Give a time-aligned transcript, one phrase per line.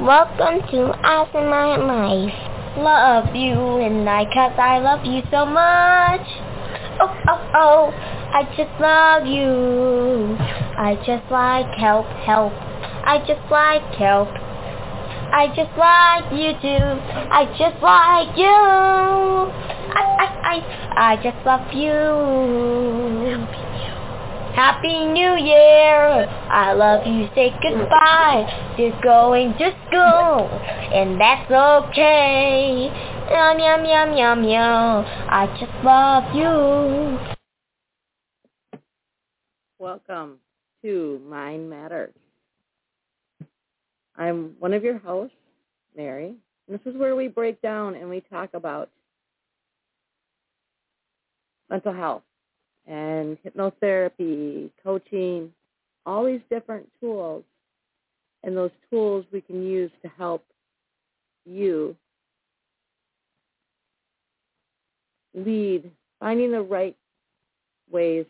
[0.00, 2.32] Welcome to Us in My Life.
[2.78, 6.24] Love you and I cause I love you so much.
[6.98, 7.92] Oh, oh, oh,
[8.32, 10.38] I just love you.
[10.40, 12.54] I just like help, help.
[13.04, 14.28] I just like help.
[15.36, 16.80] I just like you too.
[17.28, 18.48] I just like you.
[19.92, 23.36] I, I, I, I just love you.
[24.54, 26.26] Happy New Year!
[26.50, 28.74] I love you, say goodbye.
[28.76, 30.48] You're going to school,
[30.92, 32.90] and that's okay.
[33.30, 35.04] Yum, yum, yum, yum, yum.
[35.28, 37.18] I just love you.
[39.78, 40.38] Welcome
[40.82, 42.14] to Mind Matters.
[44.16, 45.36] I'm one of your hosts,
[45.96, 46.34] Mary,
[46.70, 48.90] this is where we break down and we talk about
[51.68, 52.22] mental health
[52.86, 55.52] and hypnotherapy, coaching,
[56.06, 57.44] all these different tools.
[58.42, 60.44] And those tools we can use to help
[61.44, 61.94] you
[65.34, 66.96] lead, finding the right
[67.90, 68.24] ways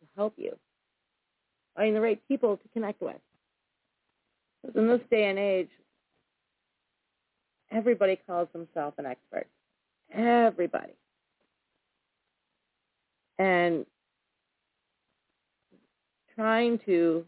[0.00, 0.56] to help you,
[1.74, 3.16] finding the right people to connect with.
[4.62, 5.70] Because in this day and age,
[7.72, 9.48] everybody calls themselves an expert.
[10.14, 10.92] Everybody
[13.38, 13.84] and
[16.34, 17.24] trying to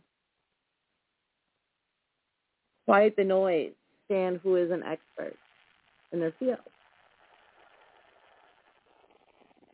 [2.85, 3.73] quiet the noise,
[4.07, 5.37] stand who is an expert
[6.13, 6.59] in their field.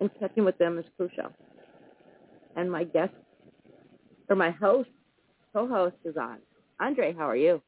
[0.00, 1.30] And checking with them is crucial.
[2.56, 3.12] And my guest,
[4.28, 4.88] or my host,
[5.52, 6.38] co-host is on.
[6.80, 7.60] Andre, how are you?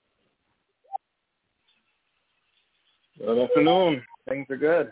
[3.19, 4.03] Good afternoon.
[4.29, 4.91] Things are good.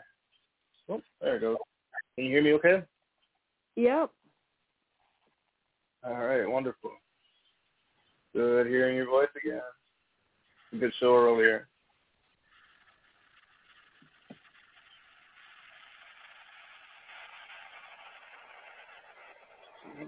[0.88, 1.56] Oh, there it goes.
[2.16, 2.82] Can you hear me okay?
[3.76, 4.10] Yep.
[6.04, 6.92] All right, wonderful.
[8.34, 9.60] Good hearing your voice again.
[10.78, 11.68] Good show earlier.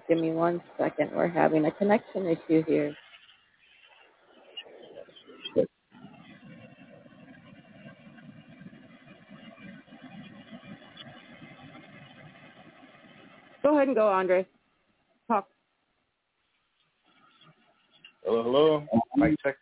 [0.08, 1.10] Give me one second.
[1.14, 2.96] We're having a connection issue here.
[13.92, 14.46] And go, Andre.
[15.28, 15.46] Talk.
[18.24, 18.86] Hello, hello.
[19.16, 19.56] Mic check.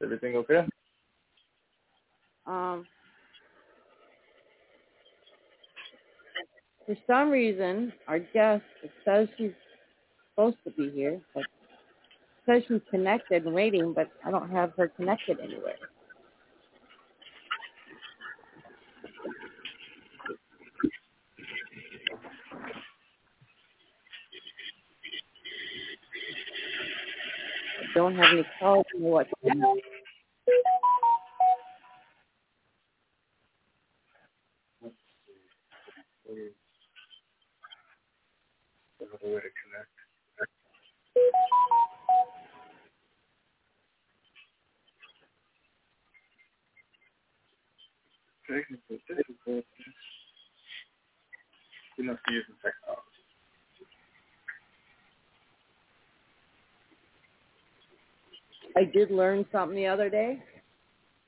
[0.00, 0.64] Everything okay?
[2.46, 2.86] Um,
[6.86, 9.50] for some reason, our guest it says she's
[10.30, 11.42] supposed to be here, but
[12.46, 15.74] says she's connected and waiting, but I don't have her connected anywhere.
[27.94, 29.28] Don't have any calls or what.
[29.44, 29.66] Another
[39.24, 39.92] way to connect.
[48.48, 49.98] Technical difficulties.
[51.98, 53.13] We must be using technology.
[58.76, 60.42] I did learn something the other day.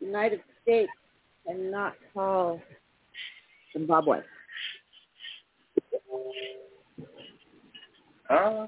[0.01, 0.91] United States
[1.47, 2.61] cannot call
[3.73, 4.21] Zimbabwe.
[8.29, 8.67] Uh,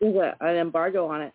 [0.00, 1.32] There's a, an embargo on it.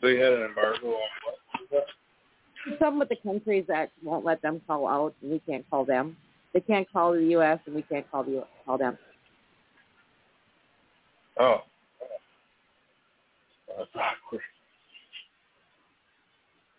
[0.00, 1.08] so you had an embargo on
[1.70, 1.84] what?
[2.78, 6.16] Some with the countries that won't let them call out, and we can't call them.
[6.52, 7.58] They can't call the U.S.
[7.66, 8.98] and we can't call the call them.
[11.38, 11.62] Oh.
[13.76, 14.40] That's awkward.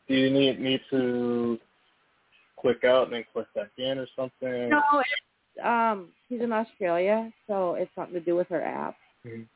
[0.08, 1.60] Do you need me to
[2.60, 4.70] click out and then click back in or something?
[4.70, 8.98] No, it's, um, she's in Australia, so it's something to do with her app.
[9.25, 9.48] Mhm.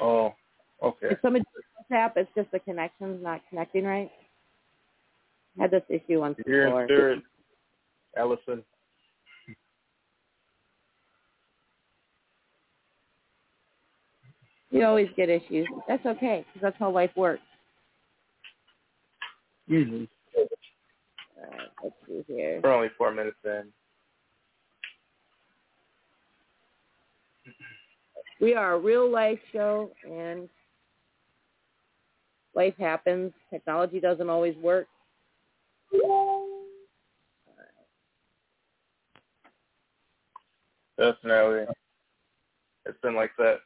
[0.00, 0.34] Oh,
[0.82, 1.08] okay.
[1.08, 4.12] If somebody uses this app, it's just the connection's not connecting right.
[5.58, 6.86] Had this issue once You're before.
[6.86, 7.22] spirit,
[8.16, 8.62] Allison.
[14.70, 15.66] You always get issues.
[15.88, 17.42] That's okay, because that's how life works.
[19.70, 20.04] Mm-hmm.
[20.36, 22.60] All right, let's see here.
[22.62, 23.64] We're only four minutes in.
[28.40, 30.48] We are a real life show, and
[32.54, 33.32] life happens.
[33.50, 34.88] Technology doesn't always work.
[40.98, 41.66] Definitely.
[42.86, 43.58] It's been like that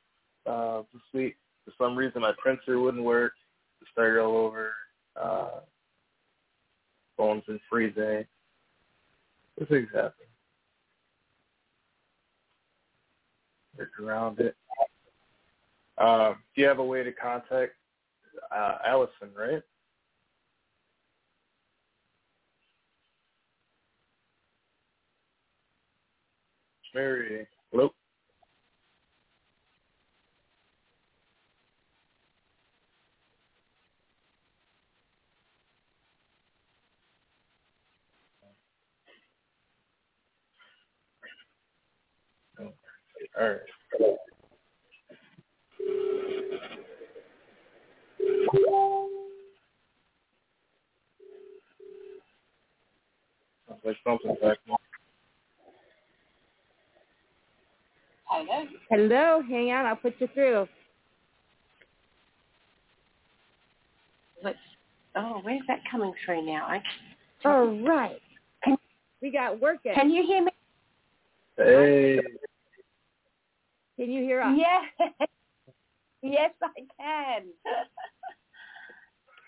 [0.46, 1.36] uh, this week.
[1.64, 3.32] For some reason, my printer wouldn't work.
[3.80, 4.72] It started all over.
[5.20, 5.60] Uh,
[7.16, 8.24] phone's been freezing.
[9.58, 10.12] This things happen.
[13.78, 14.56] Work around it.
[15.98, 17.72] Um, do you have a way to contact
[18.54, 19.62] uh, Allison, right?
[26.94, 27.46] Mary.
[27.72, 27.90] Hello?
[42.60, 43.58] All right.
[53.68, 54.89] Sounds like something's happening.
[58.30, 58.64] Hello.
[58.90, 60.68] Hello, hang on, I'll put you through.
[64.42, 64.58] Let's.
[65.16, 66.66] Oh, where's that coming through now?
[66.66, 66.82] I,
[67.44, 68.20] All right.
[68.64, 68.76] Can-
[69.20, 69.92] We got working.
[69.94, 70.52] can you hear me?
[71.56, 72.20] Hey.
[73.98, 74.56] Can you hear us?
[74.56, 75.10] Yes.
[76.22, 76.68] Yes, I
[77.00, 77.42] can.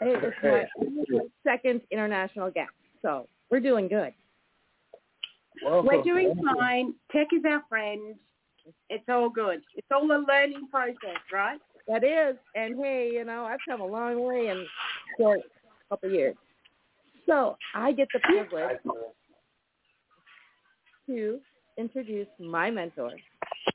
[0.00, 2.70] Hey, this is my second international guest,
[3.02, 4.14] so we're doing good.
[5.62, 5.86] Welcome.
[5.86, 6.94] We're doing fine.
[7.14, 8.14] Tech is our friend.
[8.88, 9.60] It's all good.
[9.76, 11.60] It's all a learning process, right?
[11.88, 14.66] That is, and hey, you know, I've come a long way in
[15.18, 15.40] short
[15.88, 16.36] couple years.
[17.26, 18.78] So I get the privilege
[21.06, 21.40] to
[21.76, 23.10] introduce my mentor,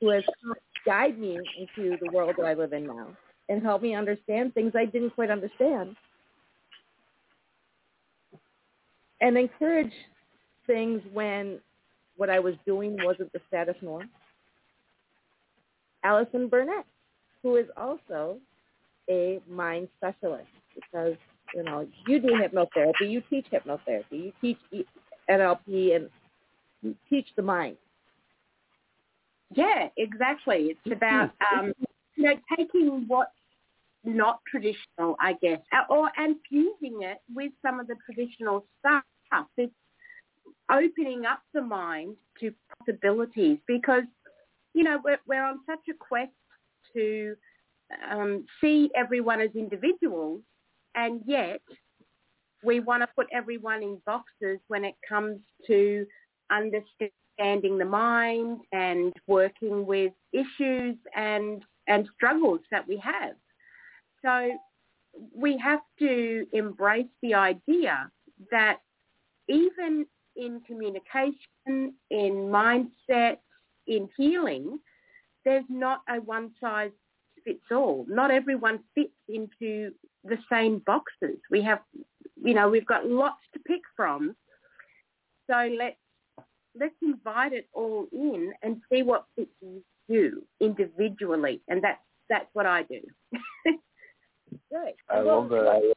[0.00, 3.08] who has helped guide me into the world that I live in now
[3.48, 5.96] and help me understand things I didn't quite understand
[9.20, 9.92] and encourage
[10.66, 11.58] things when
[12.16, 14.08] what I was doing wasn't the status norm.
[16.08, 16.86] Allison Burnett,
[17.42, 18.38] who is also
[19.10, 21.16] a mind specialist because,
[21.54, 24.86] you know, you do hypnotherapy, you teach hypnotherapy, you teach
[25.28, 26.08] NLP, and
[26.82, 27.76] you teach the mind.
[29.54, 30.74] Yeah, exactly.
[30.84, 31.72] It's about um,
[32.16, 33.30] you know taking what's
[34.04, 35.60] not traditional, I guess,
[35.90, 39.04] or and fusing it with some of the traditional stuff.
[39.56, 39.72] It's
[40.70, 44.04] opening up the mind to possibilities because
[44.78, 46.30] you know we're we're on such a quest
[46.94, 47.34] to
[48.08, 50.40] um, see everyone as individuals,
[50.94, 51.60] and yet
[52.62, 56.06] we want to put everyone in boxes when it comes to
[56.52, 63.34] understanding the mind and working with issues and and struggles that we have.
[64.24, 64.52] So
[65.34, 68.08] we have to embrace the idea
[68.52, 68.78] that
[69.48, 73.38] even in communication, in mindset,
[73.88, 74.78] in healing,
[75.44, 76.90] there's not a one size
[77.44, 78.04] fits all.
[78.08, 79.92] Not everyone fits into
[80.24, 81.38] the same boxes.
[81.50, 81.80] We have,
[82.42, 84.36] you know, we've got lots to pick from.
[85.50, 85.96] So let's
[86.78, 89.50] let's invite it all in and see what fits
[90.08, 93.00] you individually, and that's that's what I do.
[94.70, 94.94] Right.
[95.10, 95.94] I love that.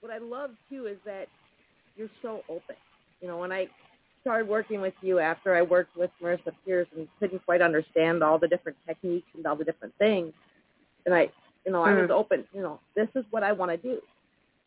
[0.00, 1.26] What I love too is that
[1.96, 2.76] you're so open.
[3.20, 3.66] You know, when I
[4.24, 8.38] started working with you after I worked with Marissa Pierce and couldn't quite understand all
[8.38, 10.32] the different techniques and all the different things,
[11.04, 11.30] and I,
[11.66, 12.44] you know, I was open.
[12.54, 14.00] You know, this is what I want to do.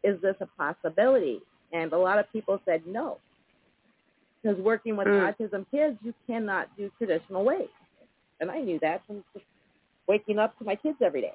[0.04, 1.42] Is this a possibility?
[1.74, 3.18] And a lot of people said no,
[4.44, 5.36] because working with Mm.
[5.36, 7.70] autism kids, you cannot do traditional ways,
[8.40, 9.46] and I knew that from just
[10.08, 11.34] waking up to my kids every day.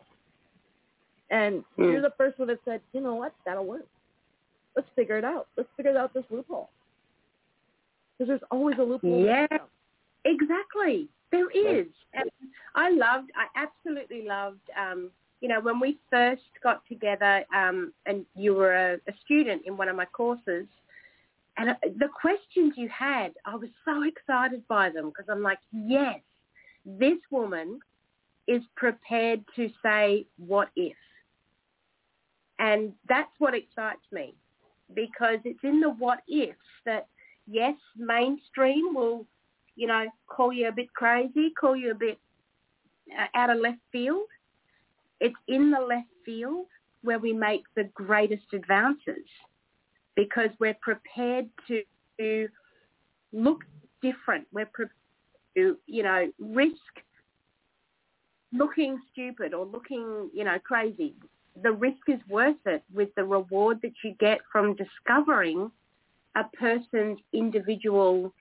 [1.31, 1.93] And Mm.
[1.93, 3.87] you're the first one that said, you know what, that'll work.
[4.77, 5.49] Let's figure it out.
[5.57, 6.71] Let's figure out this loophole.
[8.19, 9.25] Because there's always a loophole.
[9.25, 9.47] Yeah.
[10.25, 11.09] Exactly.
[11.31, 11.87] There is.
[12.15, 12.31] And
[12.75, 18.25] I loved, I absolutely loved, um, you know, when we first got together um, and
[18.37, 20.67] you were a, a student in one of my courses,
[21.57, 25.59] and uh, the questions you had, I was so excited by them because I'm like,
[25.73, 26.21] yes,
[26.85, 27.81] this woman
[28.49, 30.97] is prepared to say, what if?
[32.59, 34.35] And that's what excites me
[34.95, 37.07] because it's in the what ifs that,
[37.53, 39.27] yes, mainstream will
[39.77, 42.19] you know, call you a bit crazy, call you a bit
[43.19, 44.27] uh, out of left field.
[45.21, 46.67] It's in the left field
[47.03, 49.25] where we make the greatest advances
[50.15, 51.83] because we're prepared to,
[52.19, 52.49] to
[53.33, 53.61] look
[54.03, 54.47] different.
[54.53, 54.97] We're prepared
[55.57, 56.77] to, you know, risk
[58.53, 61.15] looking stupid or looking, you know, crazy.
[61.63, 65.71] The risk is worth it with the reward that you get from discovering
[66.37, 68.33] a person's individual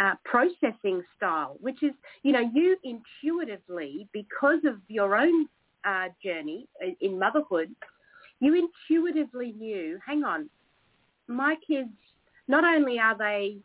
[0.00, 5.46] uh, processing style, which is, you know, you intuitively, because of your own
[5.84, 6.66] uh, journey
[7.00, 7.74] in motherhood,
[8.40, 10.48] you intuitively knew, hang on,
[11.28, 11.90] my kids,
[12.48, 13.58] not only are they,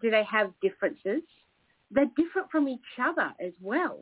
[0.00, 1.22] do they have differences,
[1.90, 4.00] they're different from each other as well.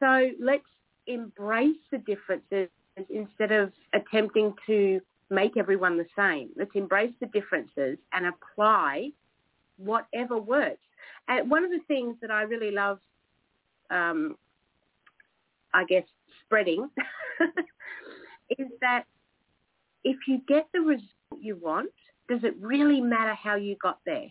[0.00, 0.64] So let's
[1.06, 2.68] embrace the differences
[3.10, 6.50] instead of attempting to make everyone the same.
[6.56, 9.10] Let's embrace the differences and apply
[9.76, 10.80] whatever works.
[11.28, 12.98] And one of the things that I really love,
[13.90, 14.36] um,
[15.74, 16.04] I guess,
[16.44, 16.88] spreading
[18.58, 19.04] is that
[20.04, 21.06] if you get the result
[21.40, 21.90] you want,
[22.28, 24.26] does it really matter how you got there?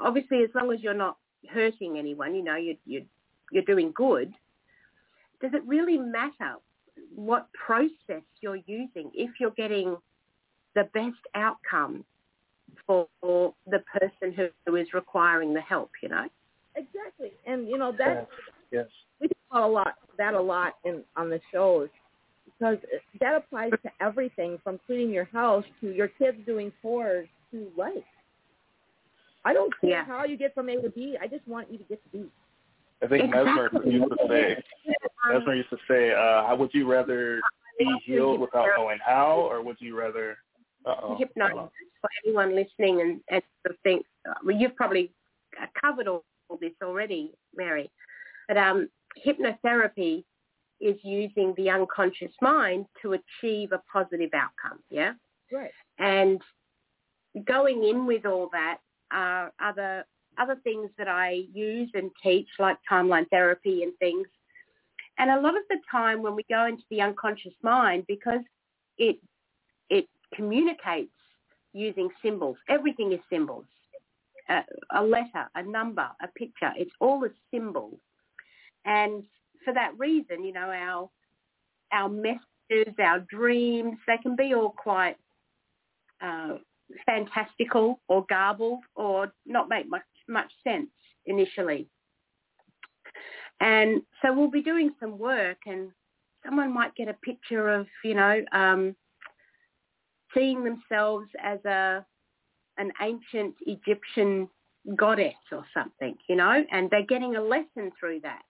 [0.00, 1.16] Obviously, as long as you're not
[1.50, 3.02] hurting anyone, you know, you're, you're,
[3.52, 4.32] you're doing good,
[5.40, 6.56] does it really matter
[7.14, 9.96] what process you're using if you're getting
[10.74, 12.04] the best outcome
[12.86, 16.26] for the person who, who is requiring the help, you know?
[16.74, 17.32] Exactly.
[17.46, 18.28] And, you know, that,
[18.70, 18.86] yes.
[19.20, 21.88] we talk about a lot, that a lot in, on the shows
[22.58, 22.78] because
[23.20, 27.92] that applies to everything from cleaning your house to your kids doing chores to life.
[29.44, 30.04] I don't care yeah.
[30.04, 31.16] how you get from A to B.
[31.20, 32.26] I just want you to get to B.
[33.02, 33.44] I think exactly.
[33.44, 34.64] Mesmer used to say,
[35.32, 37.40] Mesmer used to say, uh, would you rather
[37.78, 40.38] be healed without knowing how, or would you rather?
[40.86, 41.16] Uh-oh.
[41.18, 43.42] Hypnosis for anyone listening and, and
[43.82, 44.06] think,
[44.44, 45.10] well, you've probably
[45.80, 47.90] covered all, all this already, Mary,
[48.46, 48.88] but um,
[49.26, 50.24] hypnotherapy
[50.80, 54.78] is using the unconscious mind to achieve a positive outcome.
[54.90, 55.12] Yeah.
[55.52, 55.70] Right.
[55.98, 56.40] And
[57.46, 58.78] going in with all that
[59.12, 60.04] are other
[60.38, 64.26] other things that I use and teach, like timeline therapy and things.
[65.18, 68.40] And a lot of the time when we go into the unconscious mind, because
[68.98, 69.18] it
[69.88, 71.12] it communicates
[71.72, 72.56] using symbols.
[72.68, 73.64] Everything is symbols.
[74.92, 76.72] A letter, a number, a picture.
[76.76, 77.98] It's all a symbol.
[78.84, 79.24] And
[79.64, 81.10] for that reason, you know, our
[81.92, 85.16] our messages, our dreams, they can be all quite
[86.20, 86.58] uh,
[87.04, 90.90] fantastical or garbled or not make much much sense
[91.26, 91.88] initially.
[93.60, 95.90] And so we'll be doing some work and
[96.44, 98.94] someone might get a picture of, you know, um,
[100.34, 102.04] seeing themselves as a
[102.78, 104.48] an ancient Egyptian
[104.96, 108.42] goddess or something, you know, and they're getting a lesson through that.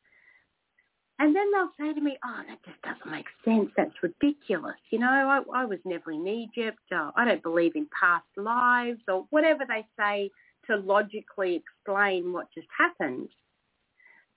[1.18, 3.70] And then they'll say to me, oh, that just doesn't make sense.
[3.76, 4.76] That's ridiculous.
[4.90, 6.78] You know, I, I was never in Egypt.
[6.92, 10.30] Oh, I don't believe in past lives or whatever they say
[10.68, 13.28] to logically explain what just happened.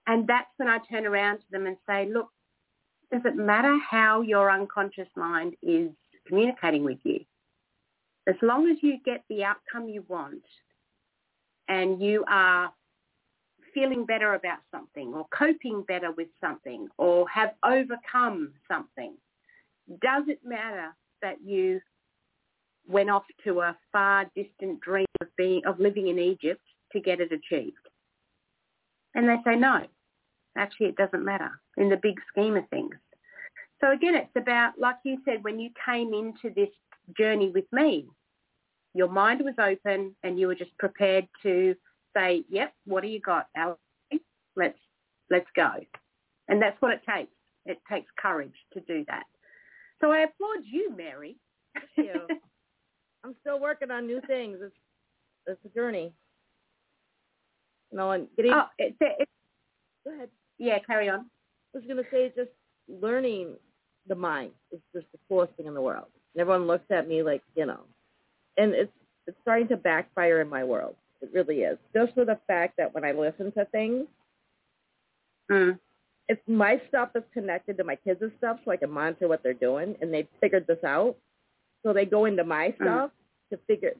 [0.07, 2.29] And that's when I turn around to them and say, look,
[3.12, 5.89] does it matter how your unconscious mind is
[6.27, 7.19] communicating with you?
[8.27, 10.43] As long as you get the outcome you want
[11.67, 12.71] and you are
[13.74, 19.13] feeling better about something or coping better with something or have overcome something,
[20.01, 21.79] does it matter that you
[22.88, 26.62] went off to a far distant dream of being of living in Egypt
[26.94, 27.76] to get it achieved?
[29.16, 29.86] And they say no.
[30.58, 32.96] Actually, it doesn't matter in the big scheme of things.
[33.82, 36.70] So again, it's about, like you said, when you came into this
[37.18, 38.08] journey with me,
[38.94, 41.76] your mind was open and you were just prepared to
[42.16, 43.80] say, yep, what do you got, Alex?
[44.56, 44.80] Let's,
[45.30, 45.72] let's go.
[46.48, 47.32] And that's what it takes.
[47.66, 49.24] It takes courage to do that.
[50.02, 51.38] So I applaud you, Mary.
[51.76, 52.28] Thank you.
[53.24, 54.58] I'm still working on new things.
[54.62, 54.76] It's,
[55.50, 56.13] it's a journey.
[57.91, 58.53] You know, and getting...
[58.53, 59.32] Oh, it's, it's,
[60.06, 60.29] go ahead.
[60.58, 61.22] Yeah, carry on.
[61.74, 62.50] I was going to say just
[63.01, 63.56] learning
[64.08, 66.08] the mind is just the coolest thing in the world.
[66.34, 67.79] And everyone looks at me like, you know,
[68.58, 68.91] and it's
[69.27, 70.96] it's starting to backfire in my world.
[71.22, 71.77] It really is.
[71.94, 74.08] Just for the fact that when I listen to things,
[75.51, 75.77] mm.
[76.27, 79.53] it's my stuff that's connected to my kids' stuff so I can monitor what they're
[79.53, 81.15] doing, and they figured this out.
[81.84, 82.75] So they go into my mm.
[82.75, 83.50] stuff mm.
[83.51, 83.94] to figure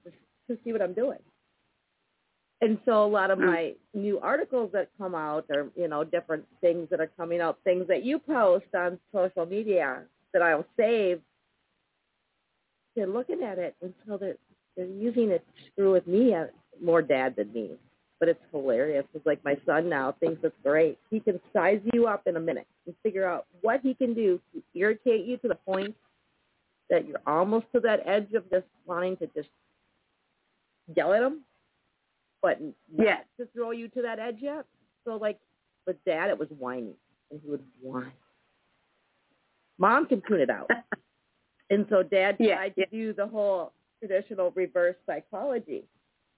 [0.48, 1.20] to see what I'm doing.
[2.62, 3.46] And so a lot of mm.
[3.46, 7.60] my new articles that come out or you know, different things that are coming out,
[7.63, 11.22] things that you post on social media that I'll save.
[12.96, 14.38] They're looking at it until they're
[14.75, 16.34] they're using it to screw with me
[16.82, 17.72] more dad than me.
[18.20, 19.06] But it's hilarious.
[19.13, 20.98] It's like my son now thinks it's great.
[21.10, 24.39] He can size you up in a minute and figure out what he can do
[24.54, 25.96] to irritate you to the point
[26.89, 29.50] that you're almost to that edge of just wanting to just
[30.96, 31.42] yell at him,
[32.41, 32.60] but
[32.96, 34.65] yeah, to throw you to that edge yet.
[35.05, 35.39] So like
[35.88, 36.96] with dad, it was whining,
[37.31, 38.12] and he would whine.
[39.77, 40.69] Mom can tune it out,
[41.69, 45.84] and so dad yeah, tried to do the whole traditional reverse psychology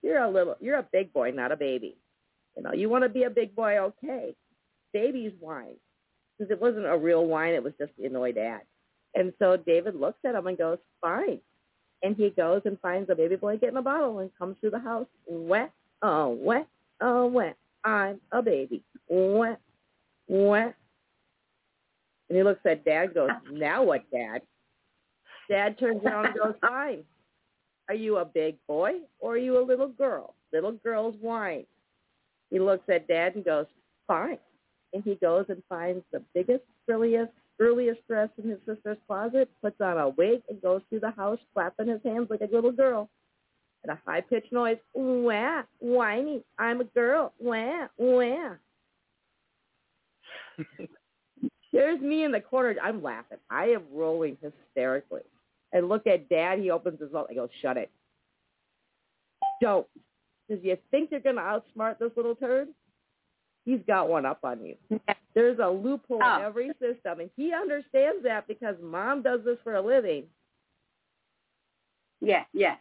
[0.04, 1.98] You're a little, you're a big boy, not a baby.
[2.58, 4.36] You know, you want to be a big boy, okay.
[4.94, 5.76] Babies whine.
[6.38, 8.62] Because it wasn't a real whine, it was just the annoyed dad.
[9.16, 11.40] And so David looks at him and goes, fine.
[12.04, 14.80] And he goes and finds a baby boy getting a bottle and comes through the
[14.80, 16.68] house, wet, oh, what,
[17.02, 19.60] oh, what, I'm a baby, what,
[20.28, 20.76] what.
[22.30, 24.42] And he looks at dad goes, now what, dad?
[25.50, 27.04] Dad turns around and goes, fine.
[27.90, 30.36] Are you a big boy or are you a little girl?
[30.54, 31.66] Little girls whine.
[32.50, 33.66] He looks at dad and goes,
[34.08, 34.38] fine.
[34.94, 39.80] And he goes and finds the biggest, frilliest, earliest dress in his sister's closet, puts
[39.82, 43.10] on a wig, and goes through the house clapping his hands like a little girl.
[43.84, 48.52] At a high-pitched noise, wah, whiny, I'm a girl, wah, wah.
[51.72, 52.76] Here's me in the corner.
[52.84, 53.38] I'm laughing.
[53.50, 55.22] I am rolling hysterically.
[55.74, 56.60] And look at Dad.
[56.60, 57.28] He opens his mouth.
[57.32, 57.90] I go, shut it.
[59.62, 59.88] Don't.
[60.48, 62.68] Because you think you're going to outsmart this little turd?
[63.66, 64.76] He's got one up on you.
[65.34, 66.38] There's a loophole Oh.
[66.40, 70.26] in every system, and he understands that because Mom does this for a living.
[72.20, 72.76] Yeah, yeah.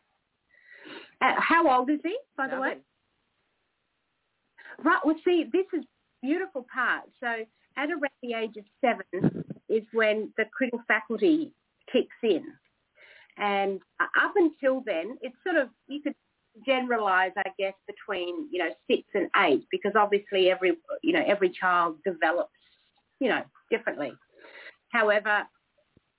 [1.20, 2.76] Uh, how old is he, by the way?
[4.82, 4.98] Right.
[5.04, 5.84] Well, see, this is
[6.22, 7.04] beautiful part.
[7.20, 7.44] So
[7.76, 11.52] at around the age of seven is when the critical faculty
[11.92, 12.44] kicks in.
[13.36, 16.14] And uh, up until then, it's sort of, you could
[16.66, 20.72] generalize, I guess, between, you know, six and eight, because obviously every,
[21.02, 22.50] you know, every child develops,
[23.20, 24.12] you know, differently.
[24.88, 25.44] However,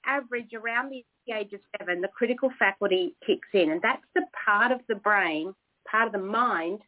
[0.06, 3.72] average around the age of seven, the critical faculty kicks in.
[3.72, 5.54] And that's the part of the brain,
[5.90, 6.80] part of the mind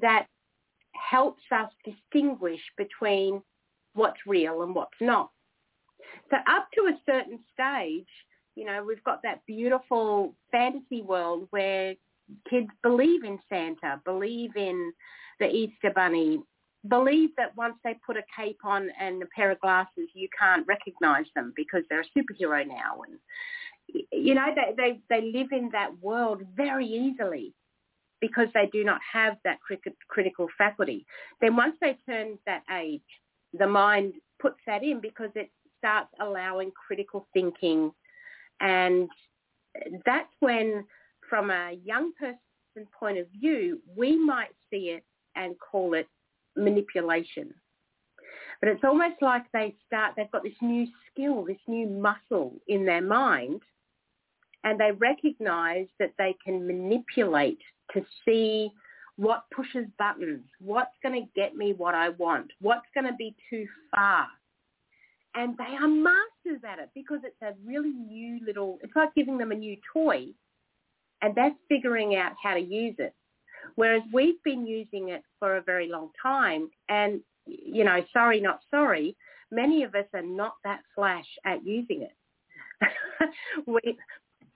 [0.00, 0.26] that
[0.92, 3.42] helps us distinguish between
[3.94, 5.30] what's real and what's not.
[6.30, 8.08] So up to a certain stage,
[8.54, 11.94] you know, we've got that beautiful fantasy world where
[12.48, 14.92] kids believe in Santa, believe in
[15.40, 16.42] the Easter Bunny,
[16.88, 20.66] believe that once they put a cape on and a pair of glasses, you can't
[20.66, 23.02] recognize them because they're a superhero now.
[23.06, 27.54] And, you know, they, they, they live in that world very easily
[28.20, 31.06] because they do not have that crit- critical faculty.
[31.40, 33.00] Then once they turn that age,
[33.58, 37.92] the mind puts that in because it starts allowing critical thinking.
[38.60, 39.08] And
[40.06, 40.84] that's when,
[41.28, 45.04] from a young person's point of view, we might see it
[45.36, 46.06] and call it
[46.56, 47.54] manipulation.
[48.60, 52.84] But it's almost like they start, they've got this new skill, this new muscle in
[52.84, 53.60] their mind,
[54.64, 57.58] and they recognize that they can manipulate
[57.92, 58.70] to see
[59.16, 63.34] what pushes buttons, what's going to get me what I want, what's going to be
[63.50, 64.26] too far.
[65.34, 69.38] And they are masters at it because it's a really new little, it's like giving
[69.38, 70.26] them a new toy
[71.22, 73.14] and they're figuring out how to use it.
[73.76, 78.60] Whereas we've been using it for a very long time and, you know, sorry, not
[78.70, 79.16] sorry,
[79.50, 82.16] many of us are not that flash at using it.
[83.66, 83.96] we,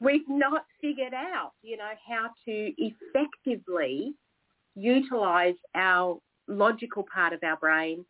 [0.01, 4.15] we've not figured out, you know, how to effectively
[4.75, 8.05] utilize our logical part of our brain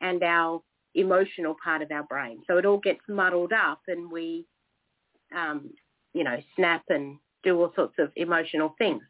[0.00, 0.60] and our
[0.94, 2.40] emotional part of our brain.
[2.46, 4.46] So it all gets muddled up and we,
[5.34, 5.70] um,
[6.12, 9.02] you know, snap and do all sorts of emotional things.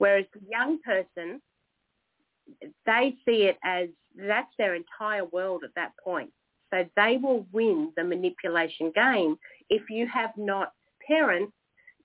[0.00, 1.42] Whereas the young person,
[2.86, 6.30] they see it as that's their entire world at that point.
[6.72, 9.36] So they will win the manipulation game
[9.68, 10.72] if you have not,
[11.06, 11.52] parents,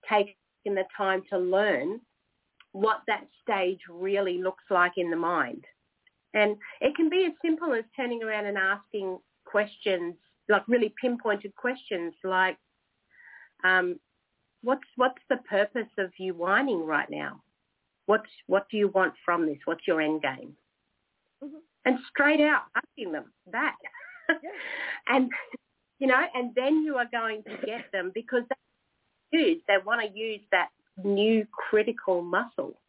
[0.09, 2.01] taken the time to learn
[2.73, 5.63] what that stage really looks like in the mind.
[6.33, 10.15] And it can be as simple as turning around and asking questions,
[10.49, 12.57] like really pinpointed questions like,
[13.63, 14.01] um,
[14.63, 17.41] what's, what's the purpose of you whining right now?
[18.05, 19.57] What, what do you want from this?
[19.65, 20.55] What's your end game?
[21.43, 21.59] Mhm.
[21.85, 23.75] And straight out asking them that.
[25.07, 25.31] and,
[25.99, 30.01] you know, and then you are going to get them because they use, they want
[30.01, 30.69] to use that
[31.03, 32.79] new critical muscle,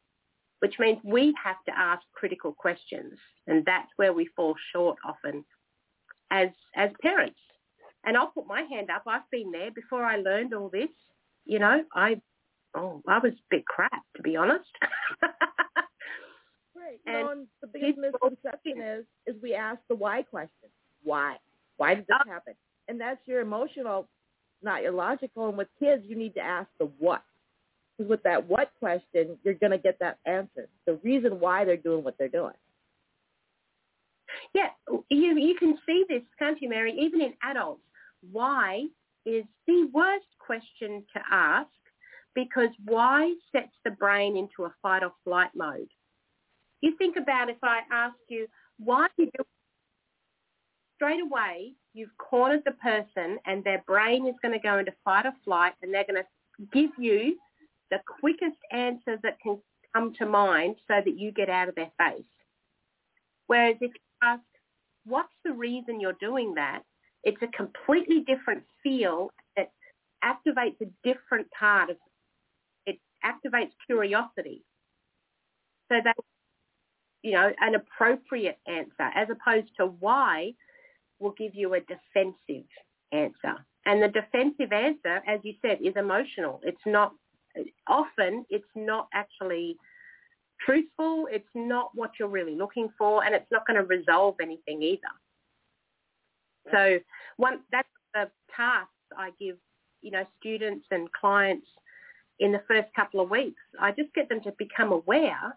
[0.61, 3.18] which means we have to ask critical questions.
[3.46, 5.44] And that's where we fall short often
[6.31, 7.38] as, as parents.
[8.05, 9.02] And I'll put my hand up.
[9.07, 10.88] I've been there before I learned all this.
[11.44, 12.20] You know, I,
[12.74, 14.68] oh, I was a bit crap, to be honest.
[16.76, 17.00] Right.
[17.07, 20.68] And and the biggest misconception is is we ask the why question.
[21.02, 21.37] Why?
[21.79, 22.55] Why did this happen?
[22.88, 24.09] And that's your emotional,
[24.62, 25.48] not your logical.
[25.48, 27.22] And with kids, you need to ask the what.
[27.96, 30.68] Because with that what question, you're going to get that answer.
[30.87, 32.55] The reason why they're doing what they're doing.
[34.55, 34.68] Yeah,
[35.09, 36.94] you you can see this, can't you, Mary?
[36.98, 37.83] Even in adults,
[38.33, 38.85] why
[39.24, 41.68] is the worst question to ask
[42.37, 45.88] because why sets the brain into a fight or flight mode.
[46.83, 48.46] You think about if I ask you,
[48.79, 49.44] why did you
[50.94, 55.27] straight away you've cornered the person and their brain is going to go into fight
[55.27, 57.37] or flight and they're going to give you
[57.90, 59.59] the quickest answer that can
[59.94, 62.25] come to mind so that you get out of their face.
[63.46, 64.42] Whereas if you ask,
[65.07, 66.83] what's the reason you're doing that?
[67.25, 69.70] It's a completely different feel that
[70.22, 71.96] activates a different part of
[73.26, 74.62] activates curiosity.
[75.90, 76.16] So that
[77.22, 80.52] you know, an appropriate answer as opposed to why
[81.18, 82.68] will give you a defensive
[83.10, 83.56] answer.
[83.84, 86.60] And the defensive answer, as you said, is emotional.
[86.62, 87.14] It's not
[87.86, 89.76] often it's not actually
[90.64, 91.26] truthful.
[91.30, 95.00] It's not what you're really looking for, and it's not going to resolve anything either.
[96.72, 96.98] So
[97.36, 99.56] one that's the tasks I give,
[100.02, 101.66] you know, students and clients
[102.40, 103.62] in the first couple of weeks.
[103.81, 105.57] I just get them to become aware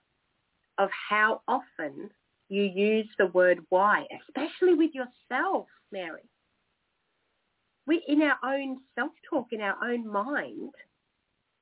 [0.78, 2.10] of how often
[2.48, 6.22] you use the word why, especially with yourself, Mary.
[7.86, 10.72] We in our own self-talk, in our own mind,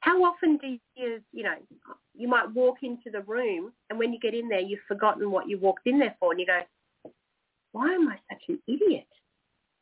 [0.02, 1.56] how often do you, you know,
[2.16, 5.50] you might walk into the room and when you get in there, you've forgotten what
[5.50, 6.62] you walked in there for and you go,
[7.72, 9.08] why am I such an idiot?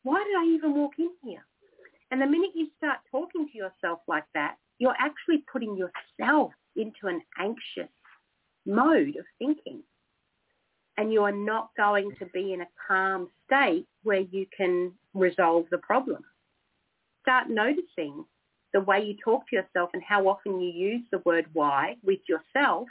[0.02, 1.44] Why did I even walk in here?
[2.10, 7.06] And the minute you start talking to yourself like that, you're actually putting yourself into
[7.06, 7.92] an anxious
[8.66, 9.82] mode of thinking.
[10.98, 15.66] And you are not going to be in a calm state where you can resolve
[15.70, 16.24] the problem.
[17.22, 18.24] Start noticing
[18.72, 22.20] the way you talk to yourself and how often you use the word why with
[22.28, 22.88] yourself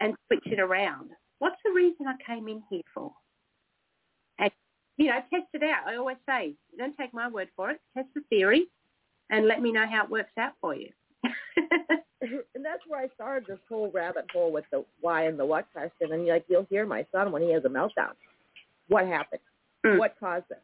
[0.00, 1.10] and switch it around.
[1.38, 3.12] What's the reason I came in here for?
[4.38, 4.50] And,
[4.96, 5.86] you know, test it out.
[5.86, 7.80] I always say, don't take my word for it.
[7.94, 8.66] Test the theory
[9.30, 10.90] and let me know how it works out for you.
[12.20, 15.66] and that's where I started this whole rabbit hole with the why and the what
[15.72, 16.12] question.
[16.12, 18.12] And like you'll hear my son when he has a meltdown.
[18.88, 19.40] What happened?
[19.86, 19.98] Mm.
[19.98, 20.62] What caused it?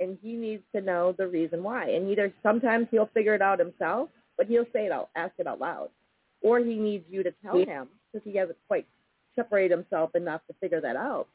[0.00, 1.90] And he needs to know the reason why.
[1.90, 5.46] And either sometimes he'll figure it out himself, but he'll say it out, ask it
[5.46, 5.90] out loud,
[6.40, 8.86] or he needs you to tell him because he hasn't quite
[9.36, 11.28] separated himself enough to figure that out.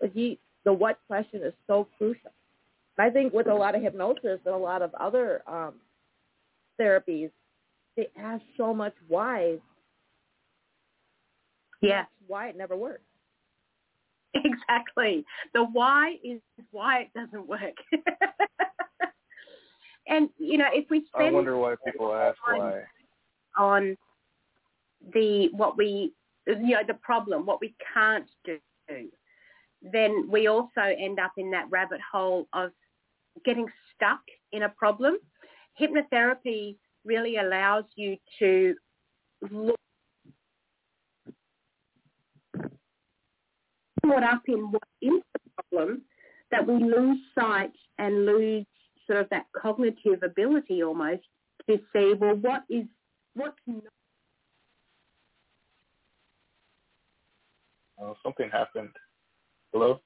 [0.00, 2.30] But he, the what question is so crucial.
[2.98, 5.74] I think with a lot of hypnosis and a lot of other um,
[6.80, 7.30] therapies,
[7.96, 9.58] they ask so much why.
[11.80, 12.04] Yeah.
[12.26, 13.02] Why it never works.
[14.36, 15.24] Exactly.
[15.54, 16.40] The why is
[16.72, 17.76] why it doesn't work.
[20.08, 22.82] and you know, if we spend I wonder why people ask on, why
[23.56, 23.96] on
[25.12, 26.12] the what we
[26.46, 28.58] you know the problem, what we can't do,
[29.82, 32.70] then we also end up in that rabbit hole of
[33.44, 34.20] getting stuck
[34.52, 35.18] in a problem.
[35.80, 38.74] Hypnotherapy really allows you to
[39.50, 39.76] look
[44.04, 46.02] caught up in what is the problem
[46.50, 48.66] that we lose sight and lose
[49.06, 51.22] sort of that cognitive ability almost
[51.68, 52.84] to see, well, what is,
[53.34, 53.82] what's not.
[58.00, 58.90] Oh, something happened.
[59.72, 60.00] Hello?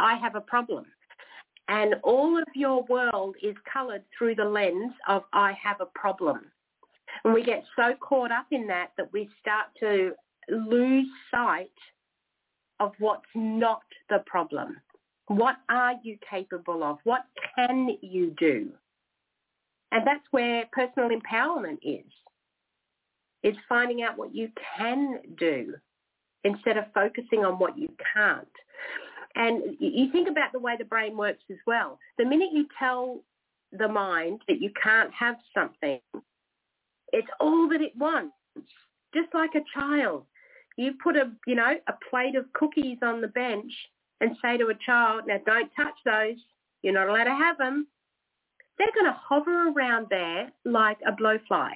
[0.00, 0.86] I have a problem.
[1.68, 6.50] And all of your world is coloured through the lens of I have a problem.
[7.24, 10.12] And we get so caught up in that that we start to
[10.50, 11.70] lose sight
[12.80, 14.76] of what's not the problem.
[15.28, 16.98] What are you capable of?
[17.04, 17.24] What
[17.56, 18.70] can you do?
[19.92, 22.04] And that's where personal empowerment is.
[23.42, 25.74] It's finding out what you can do
[26.42, 28.48] instead of focusing on what you can't.
[29.36, 31.98] And you think about the way the brain works as well.
[32.18, 33.20] The minute you tell
[33.72, 35.98] the mind that you can't have something,
[37.12, 38.34] it's all that it wants.
[39.12, 40.24] Just like a child.
[40.76, 43.72] You put a, you know, a plate of cookies on the bench
[44.20, 46.36] and say to a child, now don't touch those.
[46.82, 47.86] You're not allowed to have them.
[48.78, 51.70] They're going to hover around there like a blowfly.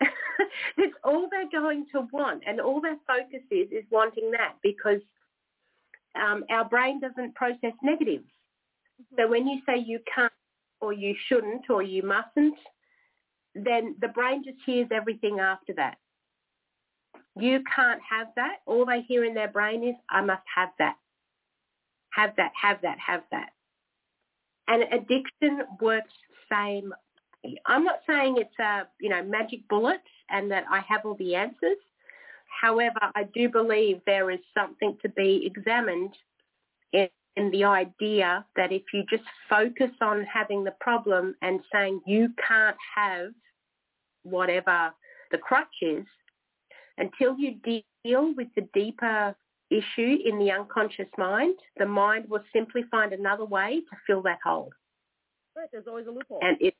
[0.76, 2.42] That's all they're going to want.
[2.46, 5.00] And all their focus is, is wanting that because
[6.14, 8.24] um, our brain doesn't process negatives.
[9.00, 9.16] Mm-hmm.
[9.16, 10.32] So when you say you can't
[10.80, 12.56] or you shouldn't or you mustn't,
[13.54, 15.98] then the brain just hears everything after that.
[17.38, 18.56] You can't have that.
[18.66, 20.96] All they hear in their brain is, I must have that.
[22.10, 23.50] Have that, have that, have that.
[24.68, 26.12] And addiction works
[26.50, 26.92] same
[27.66, 31.34] I'm not saying it's a you know magic bullet and that I have all the
[31.34, 31.78] answers.
[32.60, 36.14] However, I do believe there is something to be examined
[36.92, 42.00] in, in the idea that if you just focus on having the problem and saying
[42.06, 43.30] you can't have
[44.22, 44.92] whatever
[45.30, 46.04] the crutch is,
[46.98, 47.56] until you
[48.04, 49.34] deal with the deeper
[49.70, 54.38] issue in the unconscious mind, the mind will simply find another way to fill that
[54.44, 54.70] hole.
[55.56, 56.40] Right, there's always a loophole.
[56.42, 56.74] And it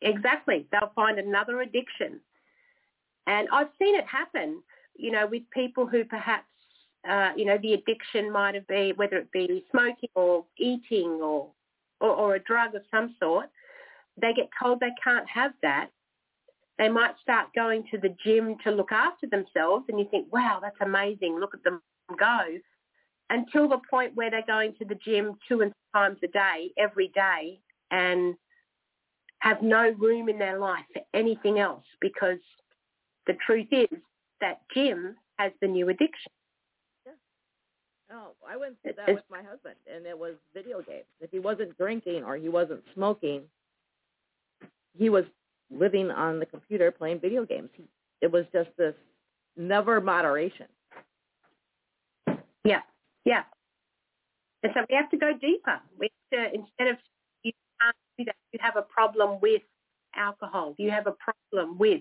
[0.00, 2.20] exactly, they'll find another addiction.
[3.26, 4.62] And I've seen it happen,
[4.96, 6.46] you know, with people who perhaps,
[7.08, 11.50] uh, you know, the addiction might have been whether it be smoking or eating or,
[12.00, 13.46] or or a drug of some sort.
[14.20, 15.90] They get told they can't have that,
[16.78, 20.58] they might start going to the gym to look after themselves and you think, wow,
[20.60, 21.38] that's amazing.
[21.38, 21.80] Look at them
[22.18, 22.40] go.
[23.30, 26.70] Until the point where they're going to the gym two and three times a day,
[26.76, 27.60] every day,
[27.90, 28.34] and
[29.38, 32.38] have no room in their life for anything else because
[33.26, 33.88] the truth is
[34.40, 36.30] that gym has the new addiction.
[37.06, 37.12] Yeah.
[38.12, 41.06] Oh, I went through that with my husband, and it was video games.
[41.20, 43.42] If he wasn't drinking or he wasn't smoking,
[44.96, 45.24] he was
[45.70, 47.70] living on the computer playing video games.
[47.74, 47.84] He,
[48.20, 48.94] it was just this
[49.56, 50.66] never moderation.
[52.64, 52.80] Yeah,
[53.24, 53.42] yeah.
[54.62, 55.80] And so we have to go deeper.
[55.98, 56.96] We have to, instead of
[57.42, 59.62] you can't do that, you have a problem with
[60.16, 60.74] alcohol.
[60.78, 62.00] You have a problem with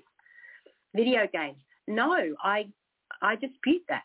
[0.95, 1.57] video games.
[1.87, 2.67] No, I
[3.21, 4.03] I dispute that.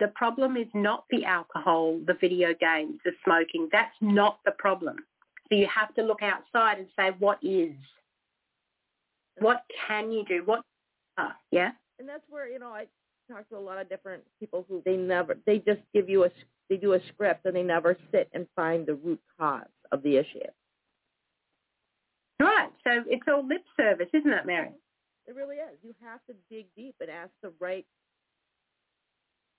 [0.00, 3.68] The problem is not the alcohol, the video games, the smoking.
[3.70, 4.96] That's not the problem.
[5.48, 7.72] So you have to look outside and say, what is?
[9.38, 10.42] What can you do?
[10.44, 10.62] What?
[11.18, 11.70] Uh, yeah.
[11.98, 12.86] And that's where you know I
[13.30, 16.30] talk to a lot of different people who they never they just give you a
[16.68, 20.16] they do a script and they never sit and find the root cause of the
[20.16, 20.40] issue.
[22.40, 22.70] Right.
[22.82, 24.72] So it's all lip service, isn't it, Mary?
[25.26, 25.78] It really is.
[25.82, 27.86] You have to dig deep and ask the right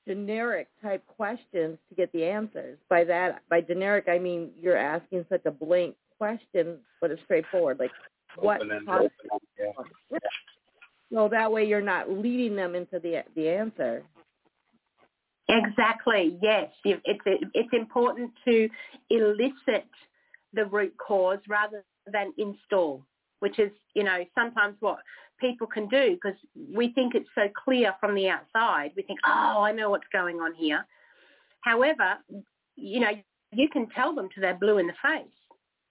[0.07, 2.77] generic type questions to get the answers.
[2.89, 7.79] By that, by generic, I mean you're asking such a blank question, but it's straightforward.
[7.79, 7.91] Like,
[8.37, 9.11] what caused
[10.11, 10.19] yeah.
[11.11, 14.03] So that way you're not leading them into the the answer.
[15.47, 16.37] Exactly.
[16.41, 17.21] Yes, it's
[17.53, 18.69] it's important to
[19.09, 19.87] elicit
[20.53, 23.05] the root cause rather than install,
[23.39, 24.99] which is you know sometimes what
[25.39, 26.37] people can do because
[26.73, 28.91] we think it's so clear from the outside.
[28.95, 30.85] We think, oh, I know what's going on here.
[31.61, 32.17] However,
[32.75, 33.11] you know,
[33.51, 35.27] you can tell them to their blue in the face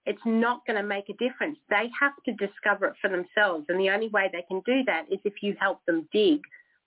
[0.06, 1.58] it's not going to make a difference.
[1.70, 3.66] They have to discover it for themselves.
[3.68, 6.40] And the only way they can do that is if you help them dig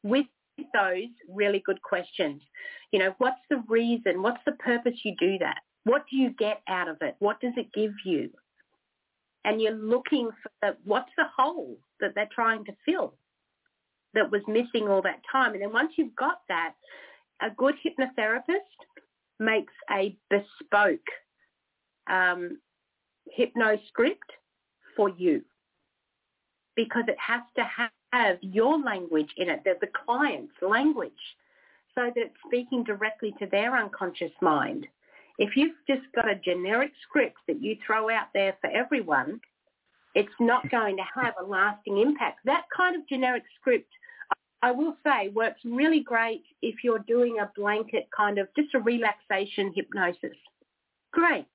[0.03, 0.25] with
[0.73, 2.41] those really good questions.
[2.91, 4.21] You know, what's the reason?
[4.21, 5.59] What's the purpose you do that?
[5.83, 7.15] What do you get out of it?
[7.19, 8.29] What does it give you?
[9.45, 13.13] And you're looking for the, what's the hole that they're trying to fill
[14.15, 15.53] that was missing all that time.
[15.53, 16.73] And then once you've got that,
[17.41, 18.59] a good hypnotherapist
[19.39, 21.07] makes a bespoke
[22.09, 22.59] um,
[23.31, 24.31] hypnoscript
[24.95, 25.43] for you
[26.75, 27.63] because it has to
[28.11, 31.11] have your language in it, the client's language,
[31.93, 34.87] so that it's speaking directly to their unconscious mind.
[35.37, 39.39] If you've just got a generic script that you throw out there for everyone,
[40.13, 42.39] it's not going to have a lasting impact.
[42.45, 43.89] That kind of generic script,
[44.61, 48.79] I will say, works really great if you're doing a blanket kind of just a
[48.79, 50.37] relaxation hypnosis.
[51.11, 51.45] Great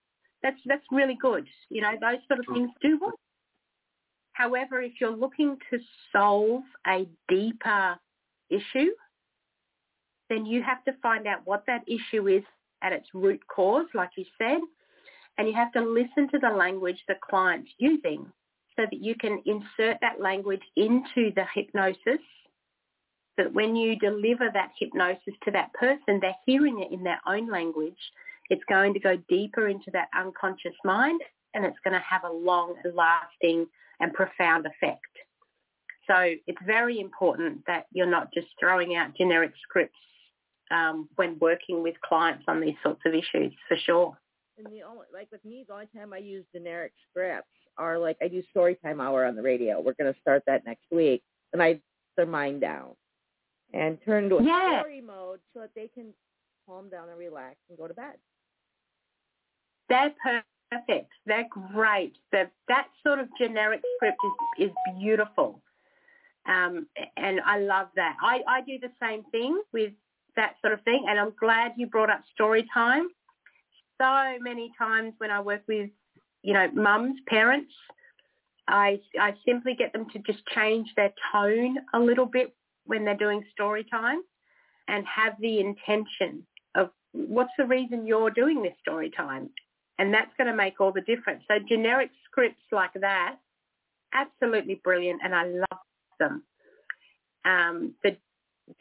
[0.42, 1.46] that's that's really good.
[1.68, 3.14] You know, those sort of things do work.
[4.32, 5.78] However, if you're looking to
[6.12, 7.96] solve a deeper
[8.48, 8.90] issue,
[10.30, 12.42] then you have to find out what that issue is
[12.82, 14.60] at its root cause, like you said,
[15.38, 18.26] and you have to listen to the language the client's using
[18.76, 22.20] so that you can insert that language into the hypnosis
[23.36, 27.20] so that when you deliver that hypnosis to that person, they're hearing it in their
[27.26, 27.98] own language
[28.50, 31.20] it's going to go deeper into that unconscious mind
[31.54, 33.66] and it's going to have a long lasting
[34.00, 35.06] and profound effect.
[36.06, 39.98] So it's very important that you're not just throwing out generic scripts
[40.70, 44.18] um, when working with clients on these sorts of issues, for sure.
[44.58, 48.18] And the only, like with me, the only time I use generic scripts are like
[48.22, 49.80] I do story time hour on the radio.
[49.80, 51.80] We're going to start that next week, and I
[52.16, 52.90] their mind down
[53.72, 54.80] and turn to a yeah.
[54.80, 56.12] story mode so that they can
[56.66, 58.14] calm down and relax and go to bed.
[59.88, 60.12] They're
[60.70, 61.10] perfect.
[61.26, 62.16] They're great.
[62.32, 64.18] They're, that sort of generic script
[64.58, 65.60] is, is beautiful.
[66.46, 68.16] Um, and I love that.
[68.22, 69.92] I, I do the same thing with
[70.36, 71.04] that sort of thing.
[71.08, 73.08] And I'm glad you brought up story time.
[74.00, 75.90] So many times when I work with,
[76.42, 77.72] you know, mums, parents,
[78.66, 82.54] I, I simply get them to just change their tone a little bit
[82.86, 84.22] when they're doing story time
[84.88, 89.50] and have the intention of what's the reason you're doing this story time?
[89.98, 91.42] And that's going to make all the difference.
[91.46, 93.36] So generic scripts like that,
[94.14, 95.80] absolutely brilliant and I love
[96.18, 96.42] them.
[97.44, 98.16] Um, the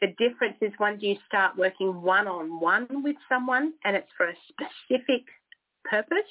[0.00, 5.24] the difference is once you start working one-on-one with someone and it's for a specific
[5.84, 6.30] purpose,